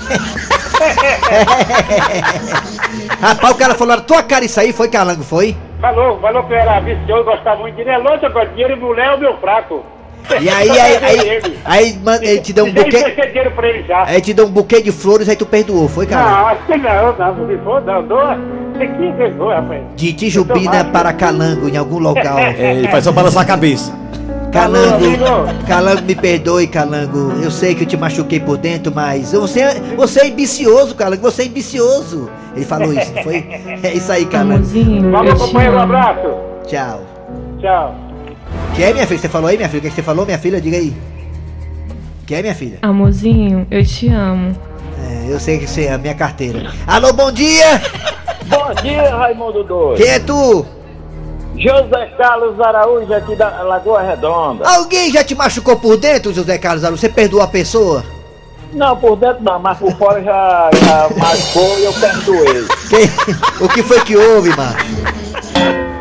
Rapaz, 3.20 3.54
o 3.54 3.58
cara 3.58 3.74
falou, 3.74 4.00
tua 4.02 4.22
cara 4.22 4.44
isso 4.44 4.60
aí, 4.60 4.72
foi 4.72 4.88
Calango, 4.88 5.24
foi? 5.24 5.56
Falou, 5.80 6.20
falou 6.20 6.44
que 6.44 6.52
eu 6.52 6.58
era 6.58 6.78
ambicioso, 6.78 7.24
gostava 7.24 7.60
muito 7.60 7.76
de 7.76 7.82
dinheiro. 7.84 8.02
É 8.06 8.10
lógico, 8.10 8.46
dinheiro 8.54 8.74
e 8.74 8.76
mulher 8.76 9.06
é 9.06 9.14
o 9.14 9.18
meu 9.18 9.36
fraco. 9.38 9.84
E 10.40 10.48
aí, 10.48 10.70
aí, 10.70 10.96
aí, 11.04 11.42
aí, 11.64 11.98
mano, 12.02 12.24
ele 12.24 12.40
te 12.40 12.52
deu 12.52 12.64
um 12.66 12.72
buquê, 12.72 13.04
aí 14.06 14.20
te 14.20 14.34
deu 14.34 14.46
um 14.46 14.50
buquê 14.50 14.82
de 14.82 14.92
flores, 14.92 15.28
aí 15.28 15.36
tu 15.36 15.46
perdoou, 15.46 15.88
foi, 15.88 16.06
Calango? 16.06 16.30
Não, 16.30 16.46
acho 16.48 16.66
que 16.66 16.76
não, 16.76 17.16
não, 17.16 17.48
se 17.48 17.58
for, 17.64 17.82
não, 17.82 18.02
dou. 18.06 18.56
Tem 18.78 18.92
que 18.92 19.12
perdoa, 19.12 19.54
rapaz. 19.54 19.82
De 19.96 20.12
Tijubina 20.12 20.84
para 20.84 21.12
Calango, 21.12 21.68
em 21.68 21.76
algum 21.76 21.98
local. 21.98 22.36
É, 22.58 22.74
ele 22.74 22.88
faz 22.88 23.04
só 23.04 23.12
balançar 23.12 23.42
a 23.42 23.46
cabeça. 23.46 23.92
Calango. 24.52 25.04
Calango, 25.66 26.02
me 26.02 26.14
perdoe, 26.14 26.66
Calango. 26.66 27.32
Eu 27.42 27.50
sei 27.50 27.74
que 27.74 27.82
eu 27.82 27.86
te 27.86 27.96
machuquei 27.96 28.40
por 28.40 28.56
dentro, 28.56 28.92
mas 28.94 29.32
você, 29.32 29.60
é- 29.60 29.74
você 29.96 30.20
é 30.20 30.26
ambicioso, 30.28 30.94
Calango. 30.94 31.22
Você 31.22 31.42
é 31.42 31.46
ambicioso. 31.46 32.30
Ele 32.54 32.64
falou 32.64 32.92
isso, 32.92 33.12
não 33.14 33.22
foi? 33.22 33.46
É 33.82 33.92
isso 33.94 34.10
aí, 34.10 34.24
Calango. 34.26 34.64
Vamos, 35.10 35.34
companheiro, 35.34 35.76
um 35.76 35.80
abraço. 35.80 36.28
Tchau. 36.66 37.00
Tchau. 37.60 38.05
Que 38.74 38.82
é, 38.82 38.92
minha 38.92 39.06
filha? 39.06 39.20
Você 39.20 39.28
falou 39.28 39.48
aí, 39.48 39.56
minha 39.56 39.68
filha? 39.68 39.78
O 39.78 39.82
que, 39.82 39.86
é 39.88 39.90
que 39.90 39.96
você 39.96 40.02
falou, 40.02 40.24
minha 40.26 40.38
filha? 40.38 40.60
Diga 40.60 40.76
aí. 40.76 40.94
Que 42.26 42.34
é, 42.34 42.42
minha 42.42 42.54
filha? 42.54 42.78
Amorzinho, 42.82 43.66
eu 43.70 43.84
te 43.84 44.08
amo. 44.08 44.54
É, 45.08 45.32
eu 45.32 45.38
sei 45.40 45.58
que 45.58 45.66
você 45.66 45.84
é 45.84 45.92
a 45.92 45.98
minha 45.98 46.14
carteira. 46.14 46.72
Alô, 46.86 47.12
bom 47.12 47.30
dia! 47.32 47.80
Bom 48.48 48.72
dia, 48.80 49.16
Raimundo 49.16 49.64
Doido. 49.64 49.96
Quem 50.00 50.06
é 50.08 50.20
tu? 50.20 50.64
José 51.58 52.06
Carlos 52.16 52.60
Araújo 52.60 53.12
aqui 53.12 53.34
da 53.34 53.48
Lagoa 53.62 54.00
Redonda. 54.02 54.64
Alguém 54.68 55.10
já 55.10 55.24
te 55.24 55.34
machucou 55.34 55.74
por 55.76 55.96
dentro, 55.96 56.32
José 56.32 56.56
Carlos 56.56 56.84
Alu? 56.84 56.96
Você 56.96 57.08
perdoou 57.08 57.42
a 57.42 57.48
pessoa? 57.48 58.04
Não, 58.72 58.96
por 58.98 59.16
dentro 59.16 59.42
não, 59.42 59.58
mas 59.58 59.76
por 59.78 59.90
fora 59.96 60.22
já, 60.22 60.70
já 60.74 61.08
marcou 61.18 61.78
e 61.80 61.84
eu 61.86 61.92
perdoei. 61.94 62.66
Quem- 62.88 63.64
O 63.64 63.68
que 63.68 63.82
foi 63.82 64.00
que 64.02 64.16
houve, 64.16 64.50
macho? 64.50 64.86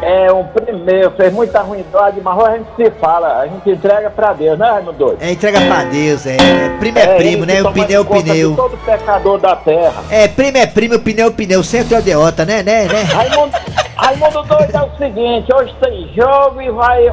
É 0.07 0.31
um 0.31 0.43
primeiro, 0.43 1.09
fez 1.17 1.33
muita 1.33 1.61
ruindade, 1.61 2.21
mas 2.21 2.37
hoje 2.37 2.47
a 2.47 2.57
gente 2.57 2.67
se 2.75 2.91
fala, 2.99 3.39
a 3.39 3.47
gente 3.47 3.71
entrega 3.71 4.07
pra 4.11 4.33
Deus, 4.33 4.55
né, 4.59 4.69
Raimundo 4.69 4.93
Doido? 4.93 5.17
É, 5.19 5.31
entrega 5.31 5.59
pra 5.61 5.83
Deus, 5.85 6.27
é. 6.27 6.35
é 6.35 6.77
primo 6.77 6.99
é 6.99 7.15
primo, 7.15 7.43
ele 7.43 7.53
né? 7.53 7.63
O 7.63 7.73
pneu 7.73 7.97
é 7.97 7.99
o 7.99 8.05
pneu. 8.05 8.55
todo 8.55 8.77
pecador 8.85 9.39
da 9.39 9.55
terra. 9.55 10.03
É, 10.11 10.27
primo 10.27 10.59
é 10.59 10.67
primo, 10.67 10.93
o 10.93 10.99
pneu 10.99 11.25
é 11.25 11.29
o 11.29 11.33
pneu. 11.33 11.63
Centro 11.63 11.95
é 11.95 11.99
o 11.99 12.03
deota, 12.03 12.45
né, 12.45 12.61
né, 12.61 12.85
né? 12.85 13.01
Raimundo, 13.01 13.57
Raimundo 13.95 14.43
Doido 14.43 14.75
é 14.75 14.81
o 14.83 14.97
seguinte, 14.99 15.51
hoje 15.51 15.73
tem 15.81 16.13
jogo 16.15 16.61
e 16.61 16.69
vai. 16.69 17.11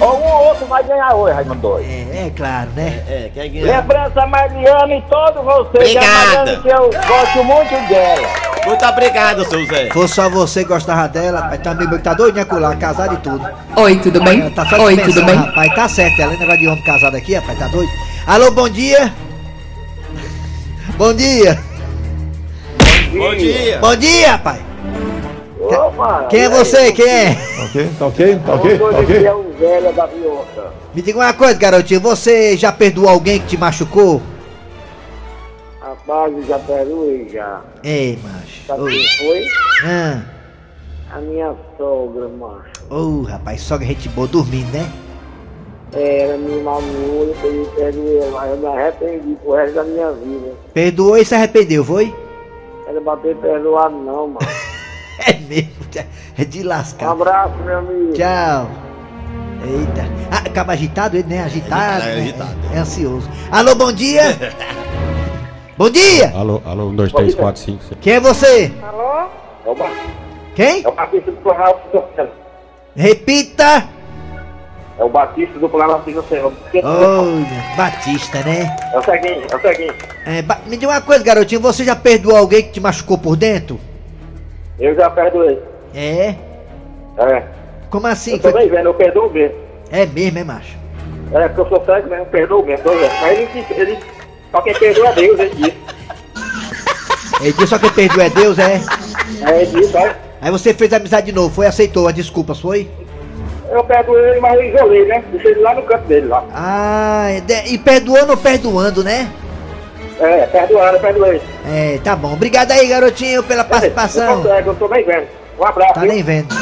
Ou 0.00 0.18
um 0.18 0.24
ou 0.24 0.44
outro 0.48 0.66
vai 0.66 0.82
ganhar 0.82 1.14
hoje, 1.14 1.34
Raimundo 1.34 1.60
Doido. 1.60 1.86
É, 1.86 2.26
é 2.26 2.32
claro, 2.34 2.70
né? 2.70 3.04
É, 3.06 3.30
quer 3.34 3.48
ganhar. 3.48 3.80
Lembrança 3.80 4.26
Mariana 4.26 4.94
e 4.94 5.02
todos 5.02 5.44
vocês. 5.44 5.90
Obrigada. 5.90 6.56
Que 6.56 6.68
eu 6.68 6.90
gosto 6.90 7.44
muito 7.44 7.88
dela. 7.88 8.28
Muito 8.64 8.84
obrigado, 8.86 9.44
seu 9.44 9.64
Zé. 9.66 9.90
Foi 9.92 10.08
só 10.08 10.28
você 10.30 10.62
que 10.62 10.68
gostava 10.68 11.08
dela, 11.08 11.40
rapaz. 11.40 11.60
Tá 11.60 11.70
amigo 11.72 11.90
meu 11.90 11.98
que 11.98 12.04
tá 12.04 12.14
doidinha 12.14 12.44
com 12.44 12.58
lá, 12.58 12.74
casado 12.76 13.14
e 13.14 13.18
tudo. 13.18 13.46
Oi, 13.76 13.96
tudo 13.96 14.22
bem? 14.22 14.50
Tá 14.50 14.66
só 14.66 14.82
Oi, 14.82 14.96
tudo 14.96 15.22
bem? 15.24 15.34
Rapaz, 15.34 15.74
tá 15.74 15.88
certo, 15.88 16.20
ela 16.20 16.32
é 16.32 16.36
negócio 16.36 16.60
de 16.60 16.68
homem 16.68 16.82
casado 16.82 17.16
aqui, 17.16 17.34
rapaz, 17.34 17.58
tá 17.58 17.68
doido? 17.68 17.90
Alô, 18.26 18.50
bom 18.50 18.68
dia! 18.68 19.12
Bom 20.96 21.14
dia! 21.14 21.58
Bom 23.12 23.34
dia. 23.34 23.78
Bom 23.80 23.96
dia, 23.96 24.32
rapaz! 24.32 24.69
Opa, 25.60 26.24
Quem 26.30 26.40
é 26.40 26.46
aí, 26.46 26.48
você? 26.48 26.92
Quem 26.92 27.06
é? 27.08 27.34
Tá 27.34 27.64
ok? 27.64 27.90
Tá 27.98 28.06
ok? 28.06 28.38
Tá 28.46 28.54
ok? 28.54 28.70
Tá 28.70 28.78
doido 28.78 28.98
aqui 28.98 29.12
ok? 29.12 29.26
é 29.26 29.34
velho 29.58 29.92
da. 29.94 30.08
Me 30.94 31.02
diga 31.02 31.18
uma 31.18 31.32
coisa, 31.34 31.54
garotinho. 31.58 32.00
Você 32.00 32.56
já 32.56 32.72
perdoou 32.72 33.08
alguém 33.08 33.38
que 33.40 33.48
te 33.48 33.56
machucou? 33.58 34.22
Rapaz, 35.80 36.32
eu 36.34 36.42
já 36.44 36.58
perdoei 36.58 37.28
já. 37.28 37.60
Ei, 37.84 38.18
macho. 38.22 38.66
Sabe 38.66 38.90
quem 38.90 39.26
foi? 39.26 39.44
ah, 39.84 40.22
A 41.12 41.18
minha 41.20 41.54
sogra, 41.76 42.28
macho. 42.28 42.70
ô, 42.88 43.22
rapaz, 43.22 43.60
sogra 43.60 43.86
gente 43.86 44.08
boa 44.08 44.26
dormindo, 44.26 44.72
né? 44.72 44.90
Ela 45.92 46.36
me 46.38 46.62
mamou, 46.62 47.34
eu 47.42 47.52
me 47.52 47.66
perdoei, 47.74 48.30
mas 48.30 48.50
eu 48.50 48.56
me 48.58 48.66
arrependi 48.66 49.36
pro 49.42 49.52
resto 49.54 49.74
da 49.74 49.84
minha 49.84 50.12
vida. 50.12 50.52
Perdoou 50.72 51.16
e 51.18 51.24
se 51.24 51.34
arrependeu, 51.34 51.84
foi? 51.84 52.14
Ela 52.86 53.00
bater 53.00 53.36
perdoado 53.36 53.96
não, 53.96 54.28
mano. 54.28 54.38
É 55.26 55.34
mesmo, 55.34 55.70
é 56.38 56.44
de 56.44 56.60
Um 56.64 56.68
lascar. 56.68 57.10
abraço, 57.10 57.54
meu 57.64 57.78
amigo. 57.78 58.12
Tchau. 58.14 58.70
Eita. 59.62 60.08
Ah, 60.30 60.38
acaba 60.46 60.72
agitado 60.72 61.16
ele, 61.16 61.28
né? 61.28 61.42
Agitado. 61.44 62.04
É, 62.04 62.14
né? 62.16 62.22
agitado. 62.22 62.56
É 62.74 62.78
ansioso. 62.78 63.28
Alô, 63.50 63.74
bom 63.74 63.92
dia! 63.92 64.22
bom 65.76 65.90
dia! 65.90 66.32
Alô, 66.34 66.62
alô, 66.64 66.88
um, 66.88 66.96
dois, 66.96 67.12
três, 67.12 67.34
quatro, 67.34 67.60
cinco, 67.60 67.82
seis. 67.84 67.98
Quem 68.00 68.14
é 68.14 68.20
você? 68.20 68.72
Alô? 68.82 69.28
É 69.66 69.68
o, 69.68 69.74
Ba- 69.74 69.90
Quem? 70.54 70.82
é 70.82 70.88
o 70.88 70.92
Batista 70.92 71.30
do 71.30 71.36
Planalto 71.42 72.02
Repita! 72.96 73.88
É 74.98 75.04
o 75.04 75.08
Batista 75.08 75.58
do 75.58 75.68
Planalto 75.68 76.10
do 76.10 76.22
Senhor. 76.22 76.52
Olha, 76.82 77.76
Batista, 77.76 78.38
né? 78.42 78.76
É 78.92 78.98
o 78.98 79.02
seguinte, 79.02 79.46
é 79.50 79.56
o 79.56 79.60
seguinte. 79.60 79.94
É, 80.26 80.42
me 80.68 80.76
diga 80.76 80.92
uma 80.92 81.00
coisa, 81.00 81.24
garotinho. 81.24 81.60
Você 81.60 81.84
já 81.84 81.96
perdoou 81.96 82.36
alguém 82.36 82.62
que 82.62 82.70
te 82.72 82.80
machucou 82.80 83.16
por 83.18 83.36
dentro? 83.36 83.80
Eu 84.80 84.94
já 84.94 85.10
perdoei. 85.10 85.58
É? 85.94 86.34
É. 87.18 87.42
Como 87.90 88.06
assim? 88.06 88.32
Eu 88.32 88.38
tô 88.38 88.52
bem 88.52 88.68
vendo, 88.68 88.86
eu 88.86 88.94
perdoo 88.94 89.30
mesmo. 89.30 89.56
É 89.90 90.06
mesmo, 90.06 90.38
é 90.38 90.44
macho? 90.44 90.78
É, 91.32 91.48
porque 91.48 91.60
eu 91.60 91.68
sou 91.68 91.84
cego 91.84 92.08
mesmo, 92.08 92.26
perdoo 92.26 92.64
mesmo, 92.64 92.82
tô 92.84 92.90
vendo. 92.90 93.12
Mas 93.20 93.38
ele, 93.38 93.66
ele 93.70 93.98
só 94.50 94.60
quem 94.62 94.74
perdoa 94.74 95.08
é 95.08 95.12
Deus, 95.12 95.38
ele 95.38 95.54
disse. 95.54 95.76
Ele 97.40 97.52
disse 97.54 97.68
só 97.68 97.78
quem 97.78 97.90
perdoa 97.90 98.24
é 98.24 98.28
Deus, 98.28 98.58
é? 98.58 98.80
É, 99.48 99.62
ele 99.62 99.80
disse, 99.80 99.96
é. 99.96 100.14
Aí 100.42 100.50
você 100.50 100.74
fez 100.74 100.92
amizade 100.92 101.26
de 101.26 101.32
novo, 101.32 101.54
foi, 101.54 101.66
aceitou 101.66 102.06
as 102.06 102.14
desculpas, 102.14 102.60
foi? 102.60 102.90
Eu 103.70 103.82
perdoei 103.84 104.32
ele, 104.32 104.40
mas 104.40 104.54
eu 104.56 104.64
isolei, 104.64 105.06
né? 105.06 105.24
Deixei 105.30 105.52
ele 105.52 105.60
lá 105.60 105.74
no 105.74 105.82
canto 105.82 106.04
dele, 106.04 106.26
lá. 106.26 106.44
Ah, 106.52 107.28
é 107.30 107.68
e 107.68 107.78
perdoando 107.78 108.32
ou 108.32 108.36
perdoando, 108.36 109.02
né? 109.02 109.30
É, 110.20 110.46
perdoando, 110.46 111.00
perdoei. 111.00 111.40
É, 111.66 111.98
tá 112.04 112.14
bom. 112.14 112.34
Obrigado 112.34 112.70
aí, 112.72 112.86
garotinho, 112.88 113.42
pela 113.42 113.62
Eu 113.62 113.66
participação. 113.68 114.42
tô 114.42 114.48
cego, 114.48 114.70
eu 114.70 114.74
tô 114.76 114.88
bem 114.88 115.04
vendo. 115.04 115.26
Um 115.58 115.64
abraço. 115.64 115.94
Tá 115.94 116.00
viu? 116.00 116.12
nem 116.12 116.22
vendo. 116.22 116.54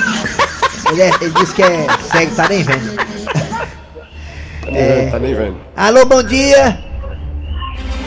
Ele, 0.92 1.02
é- 1.02 1.10
ele 1.20 1.30
disse 1.30 1.54
que 1.54 1.62
é 1.62 1.86
cego, 2.12 2.34
tá 2.36 2.48
nem 2.48 2.62
vendo. 2.62 3.00
É. 4.74 5.08
Tá 5.10 5.18
nem 5.18 5.34
vendo. 5.34 5.56
Alô, 5.76 6.04
bom 6.06 6.22
dia. 6.22 6.78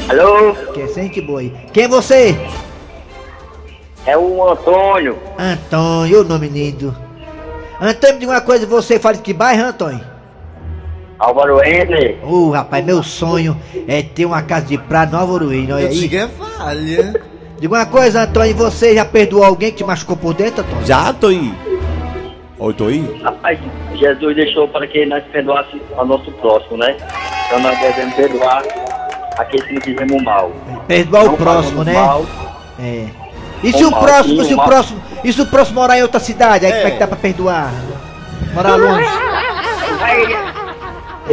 Alô? 0.10 0.53
Que 0.74 0.81
é 0.81 0.88
gente 0.88 1.22
boa 1.22 1.41
aí. 1.41 1.53
Quem 1.74 1.84
é 1.84 1.88
você? 1.88 2.38
É 4.05 4.17
o 4.17 4.50
Antônio. 4.50 5.17
Antônio, 5.38 6.22
o 6.22 6.24
nome 6.24 6.48
lindo. 6.48 6.96
Antônio, 7.79 8.13
me 8.15 8.20
diga 8.22 8.31
uma 8.31 8.41
coisa, 8.41 8.65
você 8.65 9.00
fala 9.00 9.15
de 9.15 9.22
que 9.22 9.34
bairro, 9.34 9.65
Antônio? 9.65 10.10
Álvaro 11.21 11.63
Henry. 11.63 12.17
Ô, 12.23 12.49
rapaz, 12.49 12.83
meu 12.83 13.03
sonho 13.03 13.55
é 13.87 14.01
ter 14.01 14.25
uma 14.25 14.41
casa 14.41 14.65
de 14.65 14.77
praia 14.77 15.05
no 15.05 15.17
Alvoruíno, 15.19 15.75
olha 15.75 15.87
aí. 15.87 16.15
é 16.17 16.27
falha. 16.27 17.21
Diga 17.59 17.75
uma 17.75 17.85
coisa, 17.85 18.23
Antônio, 18.23 18.55
você 18.55 18.95
já 18.95 19.05
perdoou 19.05 19.43
alguém 19.43 19.69
que 19.69 19.77
te 19.77 19.83
machucou 19.83 20.17
por 20.17 20.33
dentro, 20.33 20.61
Antônio? 20.63 20.83
Já, 20.85 21.13
Toinho? 21.13 21.55
Oi, 22.57 22.73
Toinho? 22.73 23.21
Rapaz, 23.21 23.59
Jesus 23.93 24.35
deixou 24.35 24.67
para 24.67 24.87
que 24.87 25.05
nós 25.05 25.23
perdoasse 25.31 25.79
ao 25.95 26.07
nosso 26.07 26.31
próximo, 26.33 26.77
né? 26.77 26.97
Então 27.45 27.59
nós 27.59 27.77
devemos 27.79 28.15
perdoar 28.15 28.63
aqueles 29.37 29.65
que 29.67 29.73
nos 29.75 29.83
fizemos 29.83 30.23
mal. 30.23 30.51
Perdoar 30.87 31.23
o 31.25 31.27
Não 31.27 31.35
próximo, 31.35 31.77
fazemos 31.77 31.85
né? 31.85 31.93
mal. 31.93 32.25
É. 32.79 33.05
E 33.63 33.71
se 33.71 33.85
o 33.85 33.91
mal, 33.91 34.01
próximo, 34.01 34.43
se 34.43 34.53
o 34.55 34.57
mal. 34.57 34.65
próximo, 34.65 35.01
e 35.23 35.31
se 35.31 35.41
o 35.41 35.45
próximo 35.45 35.79
morar 35.81 35.99
em 35.99 36.01
outra 36.01 36.19
cidade, 36.19 36.65
aí 36.65 36.71
como 36.73 36.87
é 36.87 36.91
que 36.91 36.97
dá 36.99 37.05
pra 37.05 37.17
perdoar? 37.17 37.71
Morar 38.55 38.75
longe. 38.75 39.05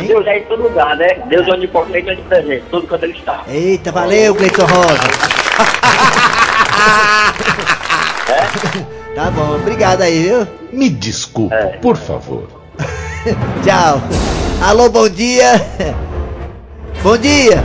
Deus 0.07 0.27
é 0.27 0.39
em 0.39 0.45
todo 0.45 0.63
lugar, 0.63 0.97
né? 0.97 1.23
Deus 1.27 1.47
é 1.49 1.53
onipotente 1.53 2.09
e 2.09 2.13
onipresente, 2.13 2.65
tudo 2.71 2.87
quanto 2.87 3.05
ele 3.05 3.15
está. 3.15 3.43
Eita, 3.49 3.91
valeu, 3.91 4.35
Cleiton 4.35 4.67
Rosa. 4.67 5.29
Tá 9.15 9.31
bom, 9.33 9.57
obrigado 9.57 10.03
aí, 10.03 10.23
viu? 10.23 10.47
Me 10.73 10.89
desculpe, 10.89 11.55
por 11.83 11.97
favor. 11.97 12.47
Tchau. 13.65 14.01
Alô, 14.63 14.89
bom 14.89 15.09
dia. 15.09 15.55
Bom 17.03 17.17
dia. 17.17 17.65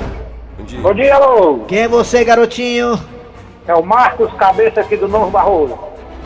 Bom 0.82 0.94
dia, 0.94 1.16
alô. 1.16 1.60
Quem 1.68 1.80
é 1.80 1.88
você, 1.88 2.24
garotinho? 2.24 3.00
É 3.68 3.74
o 3.74 3.84
Marcos 3.84 4.34
Cabeça 4.34 4.82
aqui 4.82 4.98
do 4.98 5.08
Novo 5.08 5.30
Barroso. 5.30 5.78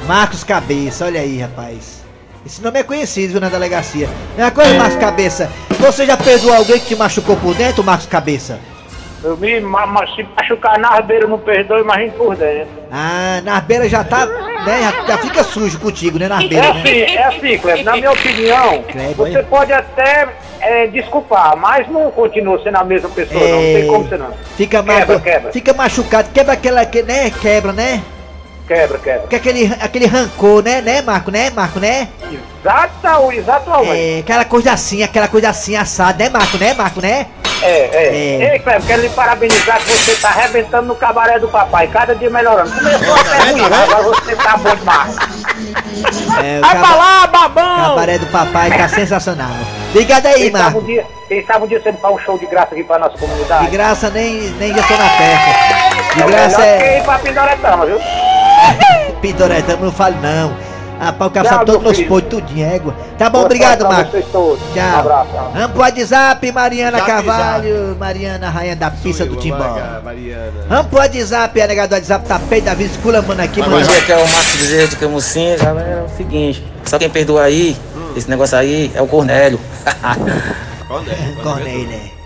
Marcos 0.05 0.43
Cabeça, 0.43 1.05
olha 1.05 1.21
aí, 1.21 1.39
rapaz. 1.39 2.05
Esse 2.45 2.61
nome 2.63 2.79
é 2.79 2.83
conhecido 2.83 3.33
viu, 3.33 3.41
na 3.41 3.49
delegacia. 3.49 4.09
É 4.37 4.43
uma 4.43 4.51
coisa, 4.51 4.73
Marcos 4.75 4.97
Cabeça. 4.97 5.49
Você 5.87 6.05
já 6.05 6.17
perdoou 6.17 6.53
alguém 6.53 6.79
que 6.81 6.85
te 6.87 6.95
machucou 6.97 7.37
por 7.37 7.55
dentro, 7.55 7.81
Marcos 7.81 8.05
Cabeça? 8.07 8.59
Eu 9.23 9.37
me 9.37 9.59
ma 9.61 9.85
ma 9.87 10.05
se 10.07 10.21
machucar 10.35 10.77
na 10.77 10.89
arbeira, 10.89 11.25
não 11.25 11.39
perdoe, 11.39 11.79
imagina 11.81 12.11
por 12.11 12.35
dentro. 12.35 12.67
Ah, 12.91 13.39
na 13.43 13.61
beira 13.61 13.87
já 13.87 14.03
tá, 14.03 14.25
né? 14.25 14.81
Já, 14.83 15.07
já 15.07 15.17
fica 15.17 15.43
sujo 15.45 15.79
contigo, 15.79 16.19
né? 16.19 16.27
Na 16.27 16.43
É 16.43 16.47
beira, 16.47 16.71
assim, 16.71 16.81
né? 16.99 17.15
é 17.15 17.23
assim, 17.23 17.57
Cleber, 17.57 17.83
na 17.85 17.93
minha 17.95 18.11
opinião, 18.11 18.83
Kleber, 18.83 19.15
você 19.15 19.43
pode 19.43 19.71
até 19.71 20.27
é, 20.59 20.87
desculpar, 20.87 21.55
mas 21.57 21.87
não 21.89 22.11
continua 22.11 22.61
sendo 22.61 22.75
a 22.77 22.83
mesma 22.83 23.09
pessoa, 23.09 23.39
não. 23.39 23.49
Não 23.49 23.61
tem 23.61 23.87
como 23.87 24.09
ser 24.09 24.19
não. 24.19 24.33
Fica, 24.57 24.83
Quebra, 24.83 25.19
quebra. 25.21 25.51
fica 25.53 25.73
machucado, 25.73 26.29
quebra 26.33 26.53
aquela, 26.53 26.85
que, 26.85 27.01
né? 27.01 27.31
Quebra, 27.31 27.71
né? 27.71 28.03
Quebra, 28.67 28.97
quebra. 28.97 29.21
Fica 29.21 29.37
aquele, 29.37 29.73
aquele 29.79 30.05
rancor, 30.07 30.61
né, 30.61 30.81
né, 30.81 31.01
Marco, 31.01 31.31
né, 31.31 31.49
Marco, 31.49 31.79
né? 31.79 32.09
Exata, 32.59 33.19
o 33.19 33.31
exato 33.31 33.71
É, 33.85 34.19
aquela 34.19 34.43
coisa 34.43 34.73
assim, 34.73 35.03
aquela 35.03 35.29
coisa 35.29 35.49
assim, 35.49 35.75
assada, 35.77 36.21
né, 36.21 36.29
Marco, 36.29 36.57
né, 36.57 36.73
Marco, 36.73 37.01
né? 37.01 37.27
É, 37.61 37.67
é. 37.69 38.07
É. 38.43 38.53
Ei, 38.53 38.59
Cleber, 38.59 38.85
quero 38.85 39.01
lhe 39.01 39.09
parabenizar 39.09 39.77
que 39.79 39.89
você 39.91 40.15
tá 40.21 40.29
arrebentando 40.29 40.87
no 40.87 40.95
cabaré 40.95 41.39
do 41.39 41.47
papai, 41.47 41.87
cada 41.87 42.13
dia 42.13 42.29
melhorando. 42.29 42.69
Começou 42.69 43.15
ruim, 43.15 43.69
né? 43.69 43.83
agora 43.83 44.03
você 44.03 44.35
tá 44.35 44.57
bom 44.57 44.75
demais. 44.75 45.15
É, 46.43 46.57
o 46.57 46.61
Vai 46.61 46.79
pra 46.79 46.95
lá, 46.95 47.27
babão! 47.27 47.77
Cabaré 47.77 48.17
do 48.19 48.27
papai 48.27 48.77
tá 48.77 48.87
sensacional. 48.89 49.49
Obrigado 49.89 50.27
aí, 50.27 50.49
um 50.49 50.51
Marco. 50.51 50.81
dia, 50.83 51.05
quem 51.27 51.43
sabe 51.45 51.65
um 51.65 51.67
dia 51.67 51.81
você 51.81 51.95
não 52.03 52.13
um 52.13 52.19
show 52.19 52.37
de 52.37 52.45
graça 52.45 52.73
aqui 52.73 52.83
pra 52.83 52.99
nossa 52.99 53.17
comunidade? 53.17 53.65
De 53.65 53.71
graça 53.71 54.09
nem, 54.09 54.33
nem 54.59 54.75
já 54.75 54.83
tô 54.83 54.93
na 54.95 55.09
festa. 55.09 56.15
De 56.15 56.21
É 56.21 56.25
graça 56.25 56.59
melhor 56.59 56.77
que 56.77 56.83
é. 56.83 56.97
ir 56.99 57.03
pra 57.03 57.19
Pindoretama, 57.19 57.85
viu? 57.85 57.99
Pindoretama, 59.21 59.85
não 59.85 59.91
falo 59.91 60.15
não. 60.21 60.67
O 60.97 61.29
cara 61.29 61.47
Tchau, 61.47 61.59
sabe 61.59 61.65
todos 61.67 61.83
meu 61.83 61.91
meus 61.91 62.07
podres, 62.07 62.29
tudo 62.31 62.45
de 62.47 62.63
égua. 62.63 62.95
Tá 63.19 63.25
bom, 63.29 63.33
Boa 63.33 63.45
obrigado, 63.45 63.81
sorte 63.81 63.87
pra 63.87 63.97
Marco. 63.97 64.11
vocês 64.11 64.25
todos. 64.31 64.59
Um 64.63 64.73
Tchau. 64.73 64.99
abraço, 64.99 65.31
tchau. 65.31 65.51
Vamos 65.53 65.71
pro 65.71 65.79
WhatsApp, 65.81 66.51
Mariana 66.51 66.97
Zap, 66.97 67.07
Carvalho. 67.07 67.95
Mariana, 67.99 68.49
rainha 68.49 68.75
da 68.75 68.89
pista 68.89 69.25
do 69.25 69.35
Timbó. 69.35 69.77
Vamos 70.67 70.87
pro 70.87 70.97
WhatsApp, 70.97 71.61
a 71.61 71.67
negada 71.67 71.87
do 71.89 71.93
WhatsApp 71.99 72.27
tá 72.27 72.39
feio 72.39 72.63
da 72.63 72.73
vida, 72.73 72.91
esculamando 72.91 73.41
aqui, 73.43 73.61
Bom 73.61 73.69
mano. 73.69 73.85
dia, 73.85 73.97
aqui 73.99 74.11
é 74.11 74.15
o 74.15 74.27
Marcos 74.27 74.55
Bezerra 74.55 74.87
de 74.87 74.95
Camusim, 74.95 75.55
galera. 75.61 75.87
É 75.87 76.03
o 76.03 76.17
seguinte, 76.17 76.63
só 76.83 76.97
quem 76.97 77.09
perdoa 77.11 77.43
aí, 77.43 77.77
esse 78.15 78.27
negócio 78.27 78.57
aí, 78.57 78.91
é 78.95 79.01
o 79.01 79.05
Cornélio. 79.07 79.59
Cornélio. 81.43 82.16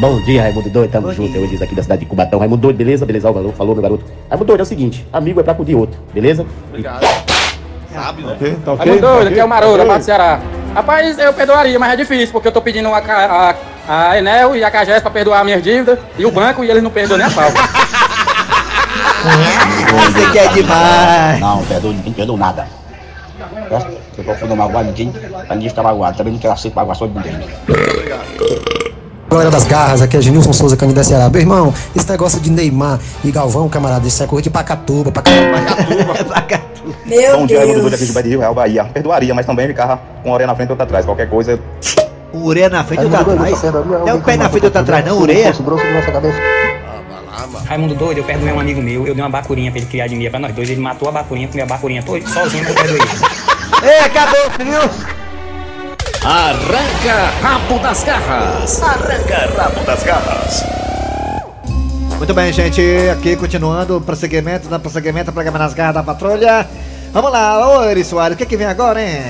Bom 0.00 0.18
dia, 0.22 0.40
Raimundo 0.40 0.70
Doido, 0.70 0.90
tamo 0.90 1.12
junto. 1.12 1.36
Eu 1.36 1.44
Elis 1.44 1.60
aqui 1.60 1.74
da 1.74 1.82
cidade 1.82 2.00
de 2.00 2.06
Cubatão. 2.06 2.38
Raimundo 2.38 2.62
Doido, 2.62 2.76
beleza? 2.78 3.04
Beleza, 3.04 3.28
o 3.28 3.34
garoto 3.34 3.54
falou, 3.54 3.74
meu 3.74 3.82
garoto. 3.82 4.02
Raimundo 4.30 4.46
Doido, 4.46 4.60
é 4.60 4.62
o 4.62 4.66
seguinte: 4.66 5.06
amigo 5.12 5.40
é 5.40 5.42
pra 5.42 5.52
acudir 5.52 5.74
outro, 5.74 6.00
beleza? 6.14 6.46
Obrigado. 6.70 7.06
Sabe, 7.92 8.22
né? 8.22 8.56
Tá 8.64 8.72
ok? 8.72 8.86
Raimundo 8.86 9.00
doido, 9.06 9.24
Tá 9.24 9.28
aqui 9.28 9.40
é 9.40 9.44
o? 9.44 9.48
Maroto, 9.48 9.76
Tá 9.76 9.84
lá 9.84 9.90
ok? 9.90 9.98
do 9.98 10.04
Ceará. 10.04 10.40
Rapaz, 10.74 11.18
eu 11.18 11.34
perdoaria, 11.34 11.78
mas 11.78 11.92
é 11.92 11.96
difícil, 11.96 12.32
porque 12.32 12.48
eu 12.48 12.52
tô 12.52 12.62
pedindo 12.62 12.88
a, 12.88 12.96
a, 12.98 13.54
a 14.10 14.18
Enel 14.18 14.56
e 14.56 14.64
a 14.64 14.70
Cagés 14.70 15.02
pra 15.02 15.10
perdoar 15.10 15.44
minhas 15.44 15.62
dívidas, 15.62 15.98
e 16.16 16.24
o 16.24 16.30
banco, 16.30 16.64
e 16.64 16.70
eles 16.70 16.82
não 16.82 16.90
perdoam 16.90 17.18
nem 17.18 17.26
a 17.26 17.30
pau. 17.30 17.50
Você 19.90 20.30
quer 20.32 20.50
demais. 20.54 21.40
Não, 21.40 21.62
perdoa 21.64 21.92
ninguém, 21.92 22.12
perdoa 22.14 22.38
nada. 22.38 22.66
Tá? 23.68 23.86
Eu 24.16 24.24
tô 24.24 24.34
fudendo 24.34 24.56
magoar 24.56 24.84
ninguém, 24.84 25.10
pra 25.10 25.56
ninguém 25.56 25.68
ficar 25.68 25.82
magoado. 25.82 26.16
Também 26.16 26.32
não 26.32 26.40
quero 26.40 26.56
ser 26.56 26.72
magoar 26.74 26.96
só 26.96 27.06
de 27.06 27.12
ninguém. 27.12 27.36
Galera 29.30 29.48
das 29.48 29.62
garras, 29.62 30.02
aqui 30.02 30.16
é 30.16 30.20
Genilson 30.20 30.52
Souza, 30.52 30.76
Canindé 30.76 31.04
Ceará. 31.04 31.30
Meu 31.30 31.40
irmão, 31.40 31.72
esse 31.94 32.08
negócio 32.10 32.40
de 32.40 32.50
Neymar 32.50 32.98
e 33.22 33.30
Galvão, 33.30 33.68
camarada, 33.68 34.04
isso 34.08 34.20
é 34.20 34.26
coisa 34.26 34.42
de 34.42 34.50
Pacatuba, 34.50 35.12
Pacatuba. 35.12 35.56
Meu 37.06 37.38
Bom 37.38 37.46
dia, 37.46 37.58
Raimundo 37.58 37.78
Deus. 37.78 37.90
Doido 37.92 37.94
aqui 37.94 38.22
de 38.24 38.28
Rio 38.28 38.40
Real, 38.40 38.52
Bahia. 38.52 38.84
Perdoaria, 38.86 39.32
mas 39.32 39.46
também 39.46 39.68
ficava 39.68 40.00
com 40.24 40.30
a 40.30 40.34
orelha 40.34 40.48
na 40.48 40.56
frente 40.56 40.70
e 40.70 40.72
outra 40.72 40.84
atrás. 40.84 41.04
Qualquer 41.04 41.30
coisa. 41.30 41.60
O 42.32 42.38
ureia 42.46 42.68
na 42.68 42.82
frente 42.82 43.02
e 43.02 43.04
outro 43.04 43.20
atrás. 43.20 43.60
Tem 43.60 44.14
um 44.14 44.20
pé 44.20 44.36
na 44.36 44.48
frente 44.48 44.62
e 44.64 44.66
outro 44.66 44.80
atrás, 44.80 45.04
não, 45.04 45.20
ureia? 45.20 45.54
Raimundo 47.66 47.94
doido, 47.94 48.18
eu 48.18 48.24
perdoei 48.24 48.52
um 48.52 48.58
amigo 48.58 48.82
meu, 48.82 49.06
eu 49.06 49.14
dei 49.14 49.22
uma 49.22 49.30
bacurinha 49.30 49.70
pra 49.70 49.78
ele 49.78 49.88
criar 49.88 50.08
de 50.08 50.16
mim 50.16 50.28
pra 50.28 50.40
nós 50.40 50.52
dois, 50.52 50.68
ele 50.68 50.80
matou 50.80 51.08
a 51.08 51.12
bacurinha, 51.12 51.46
comeu 51.46 51.64
a 51.64 51.68
bacurinha 51.68 52.02
todo, 52.02 52.28
sozinho, 52.28 52.64
mas 52.64 52.74
eu 52.74 52.82
perdoei 52.82 53.00
ele. 53.00 53.90
Ei, 53.92 54.00
acabou, 54.00 54.40
viu? 54.58 55.19
Arranca 56.22 57.30
rabo 57.40 57.78
das 57.78 58.04
garras. 58.04 58.82
Arranca 58.82 59.50
rabo 59.56 59.84
das 59.86 60.04
garras. 60.04 60.64
Muito 62.18 62.34
bem, 62.34 62.52
gente, 62.52 62.82
aqui 63.10 63.34
continuando 63.36 63.96
o 63.96 64.00
prosseguimento, 64.02 64.68
dando 64.68 64.82
prosseguimento, 64.82 65.32
programa 65.32 65.58
nas 65.58 65.72
garras 65.72 65.94
da 65.94 66.02
patrulha. 66.02 66.68
Vamos 67.10 67.32
lá, 67.32 67.66
ô 67.66 67.84
Eri 67.84 68.04
Soares, 68.04 68.34
o 68.34 68.38
que 68.38 68.44
que 68.44 68.56
vem 68.58 68.66
agora, 68.66 69.02
hein? 69.02 69.22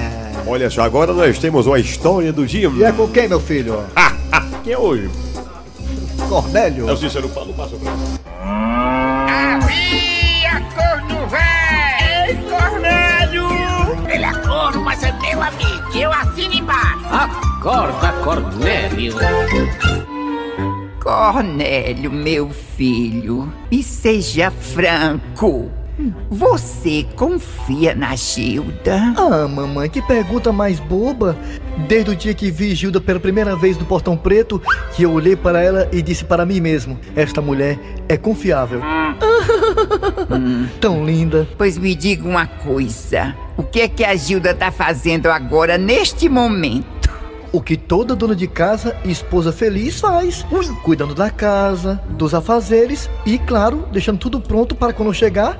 Olha 0.44 0.68
só, 0.68 0.83
agora 0.83 1.12
nós 1.12 1.38
temos 1.38 1.68
uma 1.68 1.79
história 1.79 2.33
do 2.33 2.44
dia. 2.44 2.68
E 2.68 2.83
é 2.83 2.90
com 2.90 3.07
quem, 3.07 3.29
meu 3.29 3.38
filho? 3.38 3.85
Ah, 3.94 4.12
ah, 4.33 4.42
quem 4.64 4.72
é 4.72 4.79
hoje? 4.79 5.09
Cornélio. 6.29 6.88
É 6.88 6.92
o 6.92 6.96
Cícero 6.96 7.29
Paulo, 7.29 7.55
passa 7.55 7.76
pra 7.76 7.92
Ele 14.12 14.25
é 14.25 14.33
corno, 14.46 14.83
mas 14.83 15.03
é 15.03 15.12
meu 15.12 15.42
amigo. 15.42 15.96
Eu 15.96 16.12
assino 16.12 16.55
embaixo. 16.55 17.07
Acorda, 17.11 18.12
Cornélio. 18.25 19.14
Cornélio, 21.01 22.12
meu 22.12 22.51
filho, 22.51 23.53
e 23.70 23.83
seja 23.83 24.51
franco. 24.51 25.70
Você 26.31 27.07
confia 27.14 27.94
na 27.94 28.16
Gilda? 28.16 29.14
Ah, 29.16 29.46
mamãe, 29.46 29.88
que 29.88 30.01
pergunta 30.01 30.53
mais 30.53 30.81
boba. 30.81 31.37
Desde 31.88 32.11
o 32.11 32.16
dia 32.16 32.35
que 32.35 32.51
vi 32.51 32.75
Gilda 32.75 33.01
pela 33.01 33.20
primeira 33.20 33.55
vez 33.55 33.77
no 33.79 33.85
Portão 33.85 34.16
Preto, 34.16 34.61
que 34.94 35.03
eu 35.03 35.12
olhei 35.12 35.37
para 35.37 35.61
ela 35.62 35.88
e 35.92 36.01
disse 36.01 36.25
para 36.25 36.46
mim 36.46 36.61
mesmo: 36.61 36.99
Esta 37.14 37.42
mulher 37.42 37.79
é 38.09 38.16
confiável. 38.16 38.81
Tão 40.81 41.05
linda. 41.05 41.48
Pois 41.57 41.76
me 41.79 41.94
diga 41.94 42.29
uma 42.29 42.46
coisa: 42.46 43.35
o 43.57 43.62
que 43.62 43.81
é 43.81 43.88
que 43.88 44.05
a 44.05 44.14
Gilda 44.14 44.55
tá 44.55 44.70
fazendo 44.70 45.26
agora, 45.29 45.76
neste 45.76 46.29
momento? 46.29 47.00
O 47.53 47.61
que 47.61 47.77
toda 47.77 48.15
dona 48.15 48.37
de 48.37 48.47
casa 48.47 48.97
e 49.05 49.11
esposa 49.11 49.53
feliz 49.53 50.01
faz. 50.01 50.47
Cuidando 50.85 51.15
da 51.15 51.31
casa, 51.31 52.01
dos 52.11 52.33
afazeres 52.33 53.11
e, 53.27 53.39
claro, 53.39 53.89
deixando 53.93 54.19
tudo 54.19 54.41
pronto 54.41 54.75
para 54.75 54.93
quando 54.93 55.13
chegar. 55.13 55.59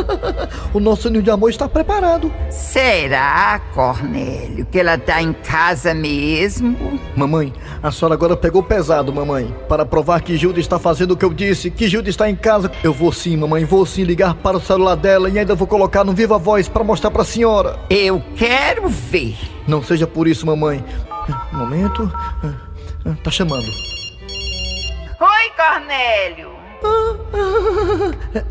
o 0.72 0.80
nosso 0.80 1.10
ninho 1.10 1.22
de 1.22 1.30
amor 1.30 1.50
está 1.50 1.68
preparado. 1.68 2.32
Será, 2.50 3.60
Cornélio, 3.74 4.66
que 4.66 4.78
ela 4.78 4.96
tá 4.96 5.20
em 5.20 5.32
casa 5.32 5.92
mesmo? 5.92 7.00
Mamãe, 7.16 7.52
a 7.82 7.90
senhora 7.90 8.14
agora 8.14 8.36
pegou 8.36 8.62
pesado, 8.62 9.12
mamãe. 9.12 9.52
Para 9.68 9.84
provar 9.84 10.20
que 10.22 10.36
Gilda 10.36 10.60
está 10.60 10.78
fazendo 10.78 11.12
o 11.12 11.16
que 11.16 11.24
eu 11.24 11.32
disse, 11.32 11.70
que 11.70 11.88
Gilda 11.88 12.10
está 12.10 12.30
em 12.30 12.36
casa, 12.36 12.70
eu 12.82 12.92
vou 12.92 13.12
sim, 13.12 13.36
mamãe, 13.36 13.64
vou 13.64 13.84
sim 13.84 14.04
ligar 14.04 14.34
para 14.34 14.56
o 14.56 14.60
celular 14.60 14.94
dela 14.94 15.28
e 15.28 15.38
ainda 15.38 15.54
vou 15.54 15.66
colocar 15.66 16.04
no 16.04 16.12
Viva 16.12 16.38
Voz 16.38 16.68
para 16.68 16.84
mostrar 16.84 17.10
para 17.10 17.22
a 17.22 17.26
senhora. 17.26 17.78
Eu 17.90 18.22
quero 18.36 18.88
ver. 18.88 19.36
Não 19.66 19.82
seja 19.82 20.06
por 20.06 20.26
isso, 20.26 20.46
mamãe. 20.46 20.82
Um 21.52 21.56
momento. 21.58 22.10
Tá 23.22 23.30
chamando. 23.30 23.66
Oi, 25.20 25.50
Cornélio. 25.56 26.58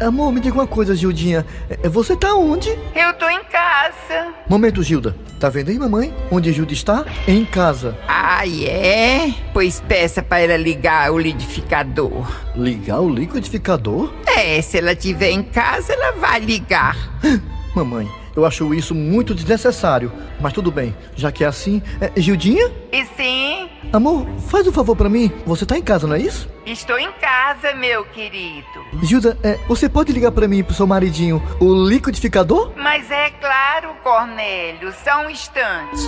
Amor, 0.05 0.31
me 0.33 0.39
diga 0.39 0.55
uma 0.55 0.67
coisa, 0.67 0.95
Gildinha. 0.95 1.45
É, 1.69 1.87
Você 1.89 2.15
tá 2.15 2.33
onde? 2.35 2.69
Eu 2.95 3.13
tô 3.13 3.27
em 3.29 3.43
casa. 3.45 4.33
Momento, 4.49 4.83
Gilda. 4.83 5.15
Tá 5.39 5.49
vendo 5.49 5.69
aí, 5.69 5.77
mamãe? 5.79 6.13
Onde 6.31 6.51
Gilda 6.51 6.73
está? 6.73 7.05
Em 7.27 7.45
casa. 7.45 7.97
Ah, 8.07 8.45
é? 8.47 9.33
Pois 9.53 9.79
peça 9.79 10.21
para 10.21 10.39
ela 10.39 10.57
ligar 10.57 11.11
o 11.11 11.17
liquidificador. 11.17 12.25
Ligar 12.55 12.99
o 12.99 13.09
liquidificador? 13.09 14.11
É, 14.25 14.61
se 14.61 14.77
ela 14.79 14.91
estiver 14.93 15.29
em 15.31 15.43
casa, 15.43 15.93
ela 15.93 16.13
vai 16.13 16.39
ligar. 16.39 16.97
Mamãe, 17.75 18.09
eu 18.37 18.45
acho 18.45 18.71
isso 18.73 18.93
muito 18.93 19.33
desnecessário. 19.33 20.11
Mas 20.39 20.53
tudo 20.53 20.71
bem, 20.71 20.95
já 21.15 21.31
que 21.31 21.43
é 21.43 21.47
assim. 21.47 21.81
É, 21.99 22.11
Gildinha? 22.21 22.71
E 22.91 23.03
sim, 23.17 23.69
Amor, 23.91 24.27
faz 24.47 24.67
um 24.67 24.71
favor 24.71 24.95
pra 24.95 25.09
mim. 25.09 25.31
Você 25.45 25.65
tá 25.65 25.77
em 25.77 25.81
casa, 25.81 26.05
não 26.07 26.15
é 26.15 26.19
isso? 26.19 26.47
estou 26.65 26.99
em 26.99 27.11
casa, 27.13 27.73
meu 27.75 28.03
querido. 28.05 28.67
Gilda, 29.01 29.37
é, 29.41 29.57
você 29.67 29.87
pode 29.89 30.11
ligar 30.11 30.31
pra 30.31 30.47
mim 30.47 30.59
e 30.59 30.63
pro 30.63 30.75
seu 30.75 30.85
maridinho 30.85 31.41
o 31.59 31.73
liquidificador? 31.87 32.73
Mas 32.75 33.09
é 33.09 33.29
claro, 33.31 33.95
Cornélio, 34.03 34.93
só 35.03 35.25
um 35.25 35.29
instante. 35.29 36.07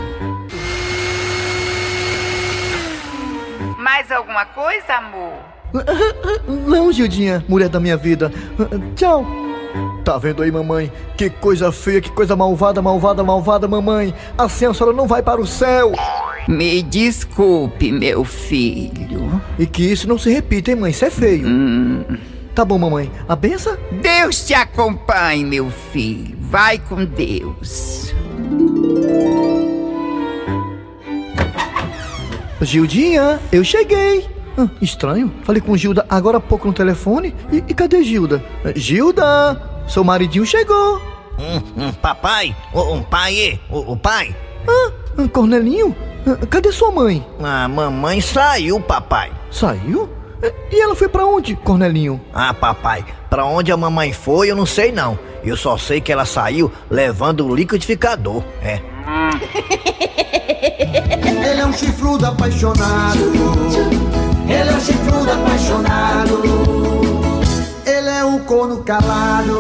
mais 3.79 4.11
alguma 4.11 4.45
coisa, 4.45 4.93
amor? 4.95 5.33
Não, 6.67 6.91
Gildinha, 6.91 7.43
mulher 7.47 7.69
da 7.69 7.79
minha 7.79 7.97
vida. 7.97 8.31
Tchau. 8.95 9.25
Tá 10.03 10.17
vendo 10.17 10.41
aí, 10.41 10.51
mamãe? 10.51 10.91
Que 11.17 11.29
coisa 11.29 11.71
feia, 11.71 12.01
que 12.01 12.11
coisa 12.11 12.35
malvada, 12.35 12.81
malvada, 12.81 13.23
malvada, 13.23 13.67
mamãe. 13.67 14.13
Assim 14.37 14.65
a 14.65 14.73
senhora 14.73 14.95
não 14.95 15.07
vai 15.07 15.21
para 15.21 15.41
o 15.41 15.47
céu. 15.47 15.91
Me 16.47 16.81
desculpe, 16.81 17.91
meu 17.91 18.23
filho. 18.23 19.41
E 19.57 19.65
que 19.65 19.83
isso 19.83 20.07
não 20.07 20.17
se 20.17 20.31
repita, 20.31 20.71
hein, 20.71 20.77
mãe? 20.77 20.91
Isso 20.91 21.05
é 21.05 21.09
feio. 21.09 21.47
Hum. 21.47 22.17
Tá 22.55 22.65
bom, 22.65 22.77
mamãe. 22.77 23.11
A 23.27 23.35
benção? 23.35 23.77
Deus 24.01 24.45
te 24.45 24.53
acompanhe, 24.53 25.45
meu 25.45 25.69
filho. 25.69 26.35
Vai 26.41 26.79
com 26.79 27.05
Deus. 27.05 28.13
Gildinha, 32.61 33.39
eu 33.51 33.63
cheguei. 33.63 34.27
Ah, 34.57 34.67
estranho. 34.81 35.31
Falei 35.43 35.61
com 35.61 35.77
Gilda 35.77 36.05
agora 36.09 36.37
há 36.37 36.41
pouco 36.41 36.67
no 36.67 36.73
telefone. 36.73 37.33
E, 37.51 37.57
e 37.57 37.73
cadê 37.73 38.03
Gilda? 38.03 38.43
Gilda, 38.75 39.61
seu 39.89 40.03
maridinho 40.03 40.45
chegou. 40.45 41.01
Hum, 41.37 41.61
hum, 41.77 41.93
papai? 41.93 42.55
O, 42.73 42.93
um 42.93 43.01
pai? 43.01 43.59
O, 43.69 43.93
o 43.93 43.97
pai? 43.97 44.35
Ah, 44.67 44.91
Cornelinho? 45.31 45.95
Cadê 46.49 46.71
sua 46.71 46.91
mãe? 46.91 47.25
A 47.41 47.67
mamãe 47.67 48.21
saiu, 48.21 48.79
papai. 48.79 49.31
Saiu? 49.49 50.09
E 50.71 50.81
ela 50.81 50.95
foi 50.95 51.09
para 51.09 51.25
onde, 51.25 51.55
Cornelinho? 51.55 52.21
Ah, 52.33 52.53
papai, 52.53 53.03
para 53.29 53.45
onde 53.45 53.71
a 53.71 53.77
mamãe 53.77 54.13
foi 54.13 54.51
eu 54.51 54.55
não 54.55 54.65
sei 54.65 54.91
não. 54.91 55.17
Eu 55.43 55.57
só 55.57 55.77
sei 55.77 56.01
que 56.01 56.11
ela 56.11 56.25
saiu 56.25 56.71
levando 56.89 57.45
o 57.45 57.55
liquidificador. 57.55 58.43
É. 58.61 58.79
Ele 61.49 61.61
é 61.61 61.65
um 61.65 61.73
chifrudo 61.73 62.25
apaixonado. 62.25 63.19
Ele 64.47 64.69
é 64.69 64.75
um 64.75 64.81
chifrudo 64.81 65.31
apaixonado. 65.31 66.78
Corno 68.49 68.83
calado. 68.83 69.59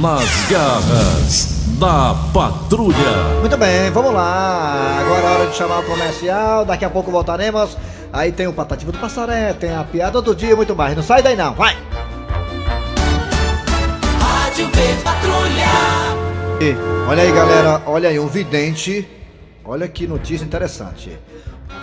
Nas 0.00 0.48
garras 0.48 1.64
da 1.80 2.14
patrulha. 2.32 2.94
Muito 3.40 3.56
bem, 3.56 3.90
vamos 3.90 4.14
lá. 4.14 5.00
Agora 5.00 5.20
é 5.20 5.30
hora 5.32 5.46
de 5.48 5.56
chamar 5.56 5.80
o 5.80 5.82
comercial. 5.82 6.64
Daqui 6.64 6.84
a 6.84 6.90
pouco 6.90 7.10
voltaremos. 7.10 7.76
Aí 8.12 8.30
tem 8.30 8.46
o 8.46 8.52
Patativa 8.52 8.92
do 8.92 8.98
Passaré, 8.98 9.52
tem 9.54 9.74
a 9.74 9.82
piada 9.82 10.22
do 10.22 10.32
dia 10.32 10.52
e 10.52 10.54
muito 10.54 10.76
mais. 10.76 10.94
Não 10.94 11.02
sai 11.02 11.24
daí 11.24 11.34
não, 11.34 11.54
vai! 11.54 11.76
Rádio 14.20 14.68
V 14.68 14.94
Patrulha. 15.02 15.72
E, 16.60 17.10
olha 17.10 17.24
aí, 17.24 17.32
galera, 17.32 17.82
olha 17.84 18.08
aí, 18.10 18.20
um 18.20 18.28
vidente. 18.28 19.08
Olha 19.64 19.88
que 19.88 20.06
notícia 20.06 20.44
interessante. 20.44 21.18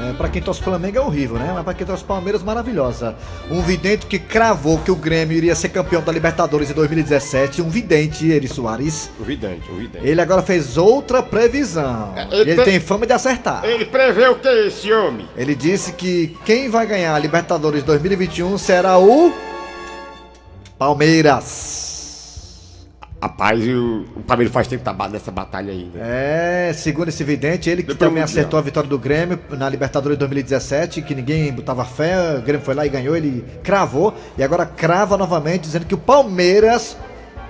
É, 0.01 0.13
pra 0.13 0.29
quem 0.29 0.41
torce 0.41 0.61
Flamengo 0.61 0.97
é 0.97 1.01
horrível, 1.01 1.37
né? 1.37 1.51
Mas 1.53 1.63
pra 1.63 1.73
quem 1.75 1.85
torce 1.85 2.03
Palmeiras, 2.03 2.41
maravilhosa. 2.41 3.15
Um 3.51 3.61
vidente 3.61 4.07
que 4.07 4.17
cravou 4.17 4.79
que 4.79 4.89
o 4.89 4.95
Grêmio 4.95 5.37
iria 5.37 5.53
ser 5.53 5.69
campeão 5.69 6.01
da 6.01 6.11
Libertadores 6.11 6.71
em 6.71 6.73
2017. 6.73 7.61
Um 7.61 7.69
vidente, 7.69 8.27
Eri 8.27 8.47
Soares. 8.47 9.11
O 9.19 9.23
vidente, 9.23 9.69
o 9.69 9.75
vidente. 9.75 10.07
Ele 10.07 10.19
agora 10.19 10.41
fez 10.41 10.75
outra 10.77 11.21
previsão. 11.21 12.13
É, 12.15 12.27
Ele, 12.31 12.51
ele 12.51 12.63
tem 12.63 12.79
fama 12.79 13.05
de 13.05 13.13
acertar. 13.13 13.63
Ele 13.63 13.85
prevê 13.85 14.27
o 14.27 14.35
que 14.35 14.47
esse 14.47 14.91
homem? 14.91 15.27
Ele 15.37 15.53
disse 15.53 15.93
que 15.93 16.35
quem 16.45 16.67
vai 16.69 16.87
ganhar 16.87 17.13
a 17.13 17.19
Libertadores 17.19 17.83
2021 17.83 18.57
será 18.57 18.97
o 18.97 19.31
Palmeiras. 20.79 21.90
Rapaz, 23.21 23.61
o, 23.67 24.05
o 24.15 24.23
Palmeiras 24.23 24.51
faz 24.51 24.67
tempo 24.67 24.83
que 24.83 24.91
tá 24.91 25.07
nessa 25.07 25.29
batalha 25.29 25.71
aí, 25.71 25.91
né? 25.93 26.69
É, 26.69 26.73
segundo 26.73 27.09
esse 27.09 27.23
vidente, 27.23 27.69
ele 27.69 27.83
que 27.83 27.89
Depois 27.89 28.09
também 28.09 28.23
acertou 28.23 28.57
a 28.57 28.61
vitória 28.63 28.89
do 28.89 28.97
Grêmio 28.97 29.39
na 29.51 29.69
Libertadores 29.69 30.17
2017, 30.17 31.03
que 31.03 31.13
ninguém 31.13 31.53
botava 31.53 31.85
fé, 31.85 32.39
o 32.39 32.41
Grêmio 32.41 32.65
foi 32.65 32.73
lá 32.73 32.83
e 32.83 32.89
ganhou, 32.89 33.15
ele 33.15 33.45
cravou, 33.61 34.11
e 34.35 34.43
agora 34.43 34.65
crava 34.65 35.17
novamente, 35.17 35.61
dizendo 35.61 35.85
que 35.85 35.93
o 35.93 35.99
Palmeiras 35.99 36.97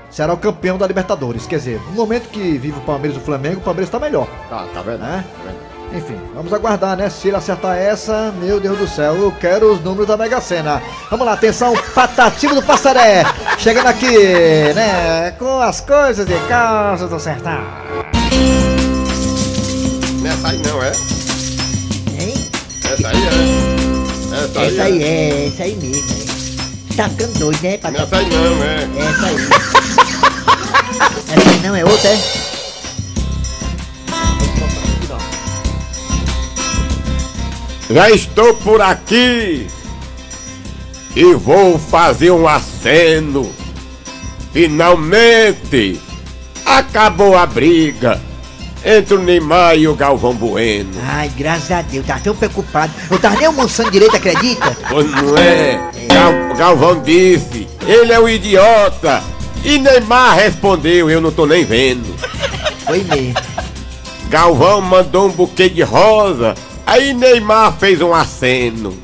será 0.10 0.34
o 0.34 0.38
campeão 0.38 0.78
da 0.78 0.86
Libertadores. 0.86 1.48
Quer 1.48 1.58
dizer, 1.58 1.82
no 1.88 1.94
momento 1.94 2.28
que 2.28 2.58
vive 2.58 2.78
o 2.78 2.82
Palmeiras 2.82 3.16
e 3.18 3.22
o 3.22 3.24
Flamengo, 3.24 3.62
o 3.62 3.64
Palmeiras 3.64 3.90
tá 3.90 3.98
melhor. 3.98 4.28
Tá, 4.50 4.68
tá 4.74 4.82
vendo? 4.82 5.00
Né? 5.00 5.24
Tá 5.38 5.44
vendo? 5.50 5.61
Enfim, 5.94 6.18
vamos 6.34 6.54
aguardar, 6.54 6.96
né? 6.96 7.10
Se 7.10 7.28
ele 7.28 7.36
acertar 7.36 7.76
essa, 7.78 8.34
meu 8.40 8.60
Deus 8.62 8.78
do 8.78 8.88
céu, 8.88 9.14
eu 9.16 9.32
quero 9.32 9.74
os 9.74 9.84
números 9.84 10.08
da 10.08 10.16
Mega 10.16 10.40
Sena. 10.40 10.82
Vamos 11.10 11.26
lá, 11.26 11.34
atenção, 11.34 11.74
Patativo 11.94 12.56
do 12.56 12.64
Passaré, 12.64 13.26
chegando 13.58 13.88
aqui, 13.88 14.08
né? 14.74 15.32
Com 15.38 15.60
as 15.60 15.82
coisas 15.82 16.26
de 16.26 16.40
casa 16.48 17.08
do 17.08 17.20
sertão. 17.20 17.60
Não 20.22 20.30
é 20.30 20.34
essa 20.34 20.48
aí 20.48 20.62
não, 20.66 20.82
é? 20.82 20.92
Hein? 22.24 22.50
Essa 22.90 23.08
aí 23.10 23.18
é. 23.18 24.42
Essa 24.44 24.60
aí, 24.62 24.68
Essa 24.68 24.84
aí 24.84 25.04
é, 25.04 25.48
essa 25.48 25.64
aí 25.64 25.76
mesmo. 25.76 26.04
é. 26.10 26.96
Tá 26.96 27.10
ficando 27.10 27.40
doido, 27.40 27.62
né, 27.64 27.78
papai? 27.78 28.02
Essa 28.02 28.16
aí 28.18 28.30
não, 28.30 28.64
é. 28.64 28.90
Essa 29.10 29.26
aí. 29.28 29.36
essa 31.36 31.50
aí 31.50 31.60
não 31.64 31.76
é 31.76 31.84
outra, 31.84 32.10
é? 32.10 32.51
Já 37.94 38.10
estou 38.10 38.54
por 38.56 38.82
aqui 38.82 39.68
e 41.16 41.34
vou 41.34 41.78
fazer 41.78 42.32
um 42.32 42.48
aceno. 42.48 43.52
Finalmente 44.54 46.00
acabou 46.66 47.38
a 47.38 47.46
briga 47.46 48.20
entre 48.84 49.16
o 49.16 49.20
Neymar 49.22 49.76
e 49.78 49.88
o 49.88 49.94
Galvão 49.96 50.34
Bueno. 50.34 50.90
Ai, 51.06 51.30
graças 51.38 51.72
a 51.72 51.82
Deus, 51.82 52.06
tava 52.06 52.20
tão 52.22 52.36
preocupado. 52.36 52.92
Eu 53.10 53.20
tava 53.20 53.36
nem 53.38 53.46
almoçando 53.46 53.92
direito, 53.92 54.16
acredita? 54.16 54.76
Pois 54.90 55.10
não 55.12 55.38
é? 55.38 55.80
Gal- 56.08 56.56
Galvão 56.58 57.02
disse, 57.02 57.68
ele 57.88 58.12
é 58.12 58.20
o 58.20 58.28
idiota. 58.28 59.22
E 59.64 59.78
Neymar 59.78 60.36
respondeu, 60.36 61.10
eu 61.10 61.22
não 61.22 61.32
tô 61.32 61.46
nem 61.46 61.64
vendo. 61.64 62.16
Foi 62.86 63.04
mesmo. 63.04 63.36
Galvão 64.30 64.82
mandou 64.82 65.28
um 65.28 65.32
buquê 65.32 65.70
de 65.70 65.84
rosa, 65.84 66.56
aí 66.92 67.14
Neymar 67.14 67.74
fez 67.80 68.02
um 68.02 68.14
aceno. 68.14 68.98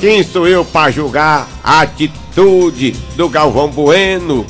Quem 0.00 0.22
sou 0.22 0.48
eu 0.48 0.64
pra 0.64 0.90
julgar 0.90 1.46
a 1.62 1.82
atitude 1.82 2.92
do 3.14 3.28
Galvão 3.28 3.68
Bueno? 3.68 4.46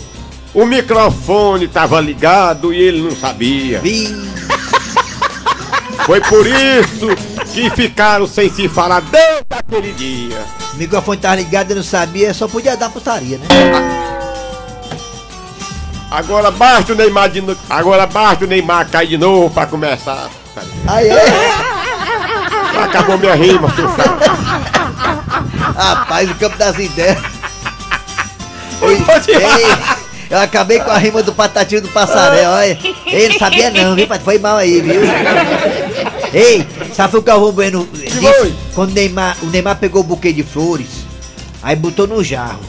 O 0.55 0.65
microfone 0.65 1.67
tava 1.67 2.01
ligado 2.01 2.73
e 2.73 2.81
ele 2.81 3.03
não 3.03 3.17
sabia. 3.17 3.83
Foi 6.07 6.21
por 6.21 6.47
isso 6.47 7.09
que 7.53 7.69
ficaram 7.71 8.27
sem 8.27 8.49
se 8.51 8.69
falar 8.69 9.01
desde 9.01 9.45
aquele 9.51 9.93
dia. 9.93 10.45
O 10.75 10.77
microfone 10.77 11.21
tava 11.21 11.37
ligado, 11.37 11.71
eu 11.73 11.77
não 11.77 11.83
sabia, 11.83 12.33
só 12.33 12.47
podia 12.47 12.77
dar 12.77 12.89
putaria, 12.91 13.39
né? 13.39 13.47
Agora 16.11 16.51
basta 16.51 16.93
o 16.93 16.97
Neymar 16.97 17.31
de 17.31 17.41
no... 17.41 17.57
Agora 17.69 18.07
basta 18.07 18.45
o 18.45 18.49
Neymar 18.49 18.89
cair 18.91 19.09
de 19.09 19.19
novo 19.19 19.53
pra 19.53 19.67
começar. 19.67 20.31
Aí, 20.87 21.09
é. 21.09 21.82
Acabou 22.85 23.19
minha 23.19 23.35
rima, 23.35 23.73
seu 23.75 23.89
Rapaz, 25.77 26.31
o 26.31 26.35
campo 26.35 26.57
das 26.59 26.79
ideias. 26.79 27.19
Ei, 28.83 28.97
ei, 29.37 29.67
eu 30.31 30.39
acabei 30.41 30.81
com 30.81 30.91
a 30.91 30.99
rima 30.99 31.23
do 31.23 31.33
Patativo 31.33 31.83
do 31.83 31.89
Passaré, 31.89 32.49
olha. 32.49 32.79
Ele 33.07 33.29
não 33.33 33.39
sabia 33.39 33.71
não, 33.71 33.95
viu? 33.95 34.09
Foi 34.25 34.39
mal 34.39 34.57
aí, 34.57 34.81
viu? 34.81 35.01
Ei, 36.33 36.67
sabe 36.95 37.09
o 37.09 37.11
que 37.13 37.19
o 37.19 37.23
Galvão 37.23 37.53
Bueno 37.53 37.89
disse? 37.93 38.55
Quando 38.75 38.91
o 38.91 38.95
Neymar, 38.95 39.37
o 39.43 39.47
Neymar 39.47 39.77
pegou 39.77 40.01
o 40.01 40.05
buquê 40.05 40.33
de 40.33 40.43
flores, 40.43 40.89
aí 41.63 41.77
botou 41.77 42.07
no 42.07 42.23
jarro. 42.25 42.61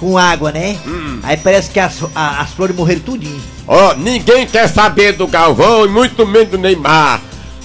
Com 0.00 0.18
água, 0.18 0.50
né? 0.50 0.76
Aí 1.22 1.36
parece 1.36 1.70
que 1.70 1.78
as, 1.78 2.02
a- 2.14 2.40
as 2.40 2.50
flores 2.50 2.74
morreram 2.74 3.00
tudinho. 3.02 3.40
Ó, 3.68 3.94
ninguém 3.94 4.44
quer 4.46 4.68
saber 4.68 5.12
do 5.12 5.28
Galvão 5.28 5.84
e 5.84 5.88
muito 5.88 6.26
menos 6.26 6.48
do 6.50 6.58
Neymar. 6.58 7.20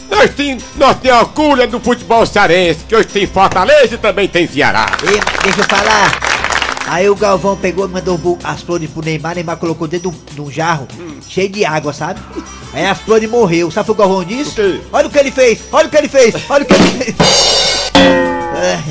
Nós 0.09 0.31
temos 0.33 0.63
nós 0.75 0.97
tem 0.99 1.11
orgulho 1.11 1.67
do 1.67 1.79
futebol 1.79 2.25
cearense, 2.25 2.79
que 2.87 2.95
hoje 2.95 3.07
tem 3.07 3.27
Fortaleza 3.27 3.95
e 3.95 3.97
também 3.97 4.27
tem 4.27 4.47
Ceará. 4.47 4.85
Ei, 5.03 5.19
deixa 5.43 5.59
eu 5.61 5.65
falar. 5.65 6.27
Aí 6.89 7.09
o 7.09 7.15
Galvão 7.15 7.57
pegou 7.57 7.85
e 7.85 7.89
mandou 7.89 8.39
as 8.43 8.61
flores 8.61 8.89
pro 8.89 9.03
Neymar, 9.03 9.35
Neymar 9.35 9.57
colocou 9.57 9.87
dentro 9.87 10.13
de 10.33 10.39
um- 10.41 10.49
jarro 10.49 10.87
cheio 11.27 11.49
de 11.49 11.65
água, 11.65 11.91
sabe? 11.91 12.21
Aí 12.73 12.85
as 12.85 12.97
flores 12.99 13.29
morreu. 13.29 13.69
Sabe 13.69 13.91
o 13.91 13.95
que 13.95 14.01
o 14.01 14.05
Galvão 14.05 14.23
disse? 14.23 14.81
Olha 14.93 15.07
o 15.07 15.09
que 15.09 15.17
ele 15.19 15.31
fez! 15.31 15.59
Olha 15.71 15.87
o 15.87 15.89
que 15.89 15.97
ele 15.97 16.07
fez! 16.07 16.35
Olha 16.49 16.63
o 16.63 16.65
que 16.65 16.73
ele 16.73 17.03
fez! 17.03 17.15
Ai, 18.55 18.83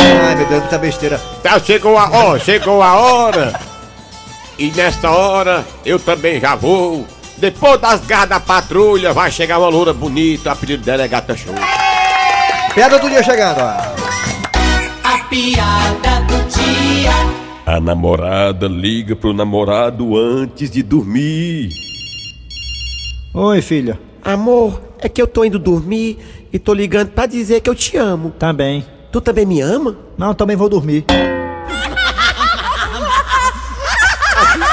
Ai, 0.00 0.34
meu 0.36 0.46
Deus, 0.46 0.60
muita 0.62 0.78
besteira. 0.78 1.20
Tá, 1.42 1.60
chegou 1.60 1.98
a, 1.98 2.08
ó, 2.10 2.38
chegou 2.38 2.82
a 2.82 2.94
hora. 2.94 3.60
E 4.58 4.70
nessa 4.72 5.10
hora 5.10 5.64
eu 5.84 5.98
também 5.98 6.40
já 6.40 6.54
vou. 6.56 7.06
Depois 7.40 7.80
das 7.80 8.04
garras 8.04 8.28
da 8.28 8.40
patrulha 8.40 9.12
vai 9.12 9.30
chegar 9.30 9.58
uma 9.58 9.68
loura 9.68 9.94
bonita, 9.94 10.50
a 10.50 10.56
pedido 10.56 10.82
dela 10.82 11.04
é 11.04 11.08
Gata 11.08 11.36
Show. 11.36 11.54
Piada 12.74 12.98
do 12.98 13.08
dia 13.08 13.22
chegando, 13.22 13.60
ó. 13.60 13.74
A 15.04 15.18
piada 15.30 16.20
do 16.26 16.36
dia. 16.48 17.12
A 17.64 17.80
namorada 17.80 18.66
liga 18.66 19.14
pro 19.14 19.32
namorado 19.32 20.16
antes 20.16 20.68
de 20.68 20.82
dormir. 20.82 21.70
Oi, 23.32 23.62
filha. 23.62 24.00
Amor, 24.24 24.82
é 24.98 25.08
que 25.08 25.22
eu 25.22 25.26
tô 25.28 25.44
indo 25.44 25.60
dormir 25.60 26.18
e 26.52 26.58
tô 26.58 26.74
ligando 26.74 27.10
pra 27.10 27.26
dizer 27.26 27.60
que 27.60 27.70
eu 27.70 27.74
te 27.74 27.96
amo. 27.96 28.30
Também. 28.36 28.84
Tu 29.12 29.20
também 29.20 29.46
me 29.46 29.60
ama? 29.60 29.96
Não, 30.16 30.34
também 30.34 30.56
vou 30.56 30.68
dormir. 30.68 31.04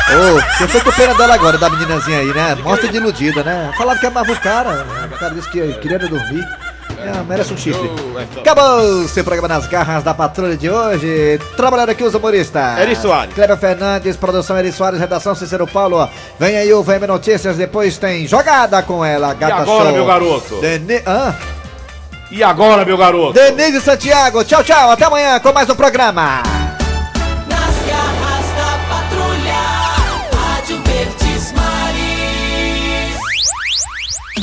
Ô, 0.08 0.58
você 0.58 0.68
foi 0.68 0.82
com 0.82 0.92
pena 0.92 1.14
dela 1.16 1.34
agora, 1.34 1.58
da 1.58 1.70
meninazinha 1.70 2.20
aí, 2.20 2.28
né? 2.34 2.56
Mostra 2.64 2.88
de 2.88 2.98
iludida, 2.98 3.44
né? 3.44 3.72
Falava 3.78 4.00
que 4.00 4.06
amava 4.06 4.32
o 4.32 4.40
cara. 4.40 4.86
O 5.12 5.18
cara 5.18 5.34
disse 5.34 5.50
que 5.50 5.74
queria 5.80 5.98
dormir. 5.98 6.48
É, 6.98 7.24
merece 7.28 7.54
um 7.54 7.58
chifre. 7.58 7.90
Acabou 8.40 9.08
seu 9.08 9.24
programa 9.24 9.48
nas 9.48 9.68
garras 9.68 10.04
da 10.04 10.14
patrulha 10.14 10.56
de 10.56 10.70
hoje. 10.70 11.40
Trabalhando 11.58 11.90
aqui 11.90 12.04
os 12.04 12.14
humoristas. 12.14 12.80
Eri 12.80 12.96
Soares. 12.96 13.34
Kleber 13.34 13.58
Fernandes, 13.58 14.16
produção 14.16 14.58
Eri 14.58 14.72
Soares, 14.72 15.00
redação 15.00 15.34
Cícero 15.36 15.66
Paulo. 15.68 16.08
Vem 16.40 16.56
aí 16.58 16.72
o 16.74 16.84
VM 16.84 17.08
Notícias, 17.08 17.58
depois 17.58 17.98
tem 17.98 18.28
jogada 18.28 18.82
com 18.84 19.04
ela, 19.04 19.32
E 19.34 19.36
Gata 19.36 19.56
agora, 19.56 19.86
Show. 19.86 19.94
meu 19.94 20.06
garoto? 20.06 20.62
Deni... 20.62 21.02
Hã? 21.06 21.36
E 22.32 22.44
agora, 22.44 22.86
meu 22.86 22.98
garoto? 22.98 23.34
Denise 23.34 23.82
Santiago, 23.82 24.44
tchau, 24.44 24.64
tchau. 24.64 24.92
Até 24.92 25.06
amanhã 25.06 25.40
com 25.40 25.52
mais 25.52 25.70
um 25.70 25.76
programa. 25.76 26.42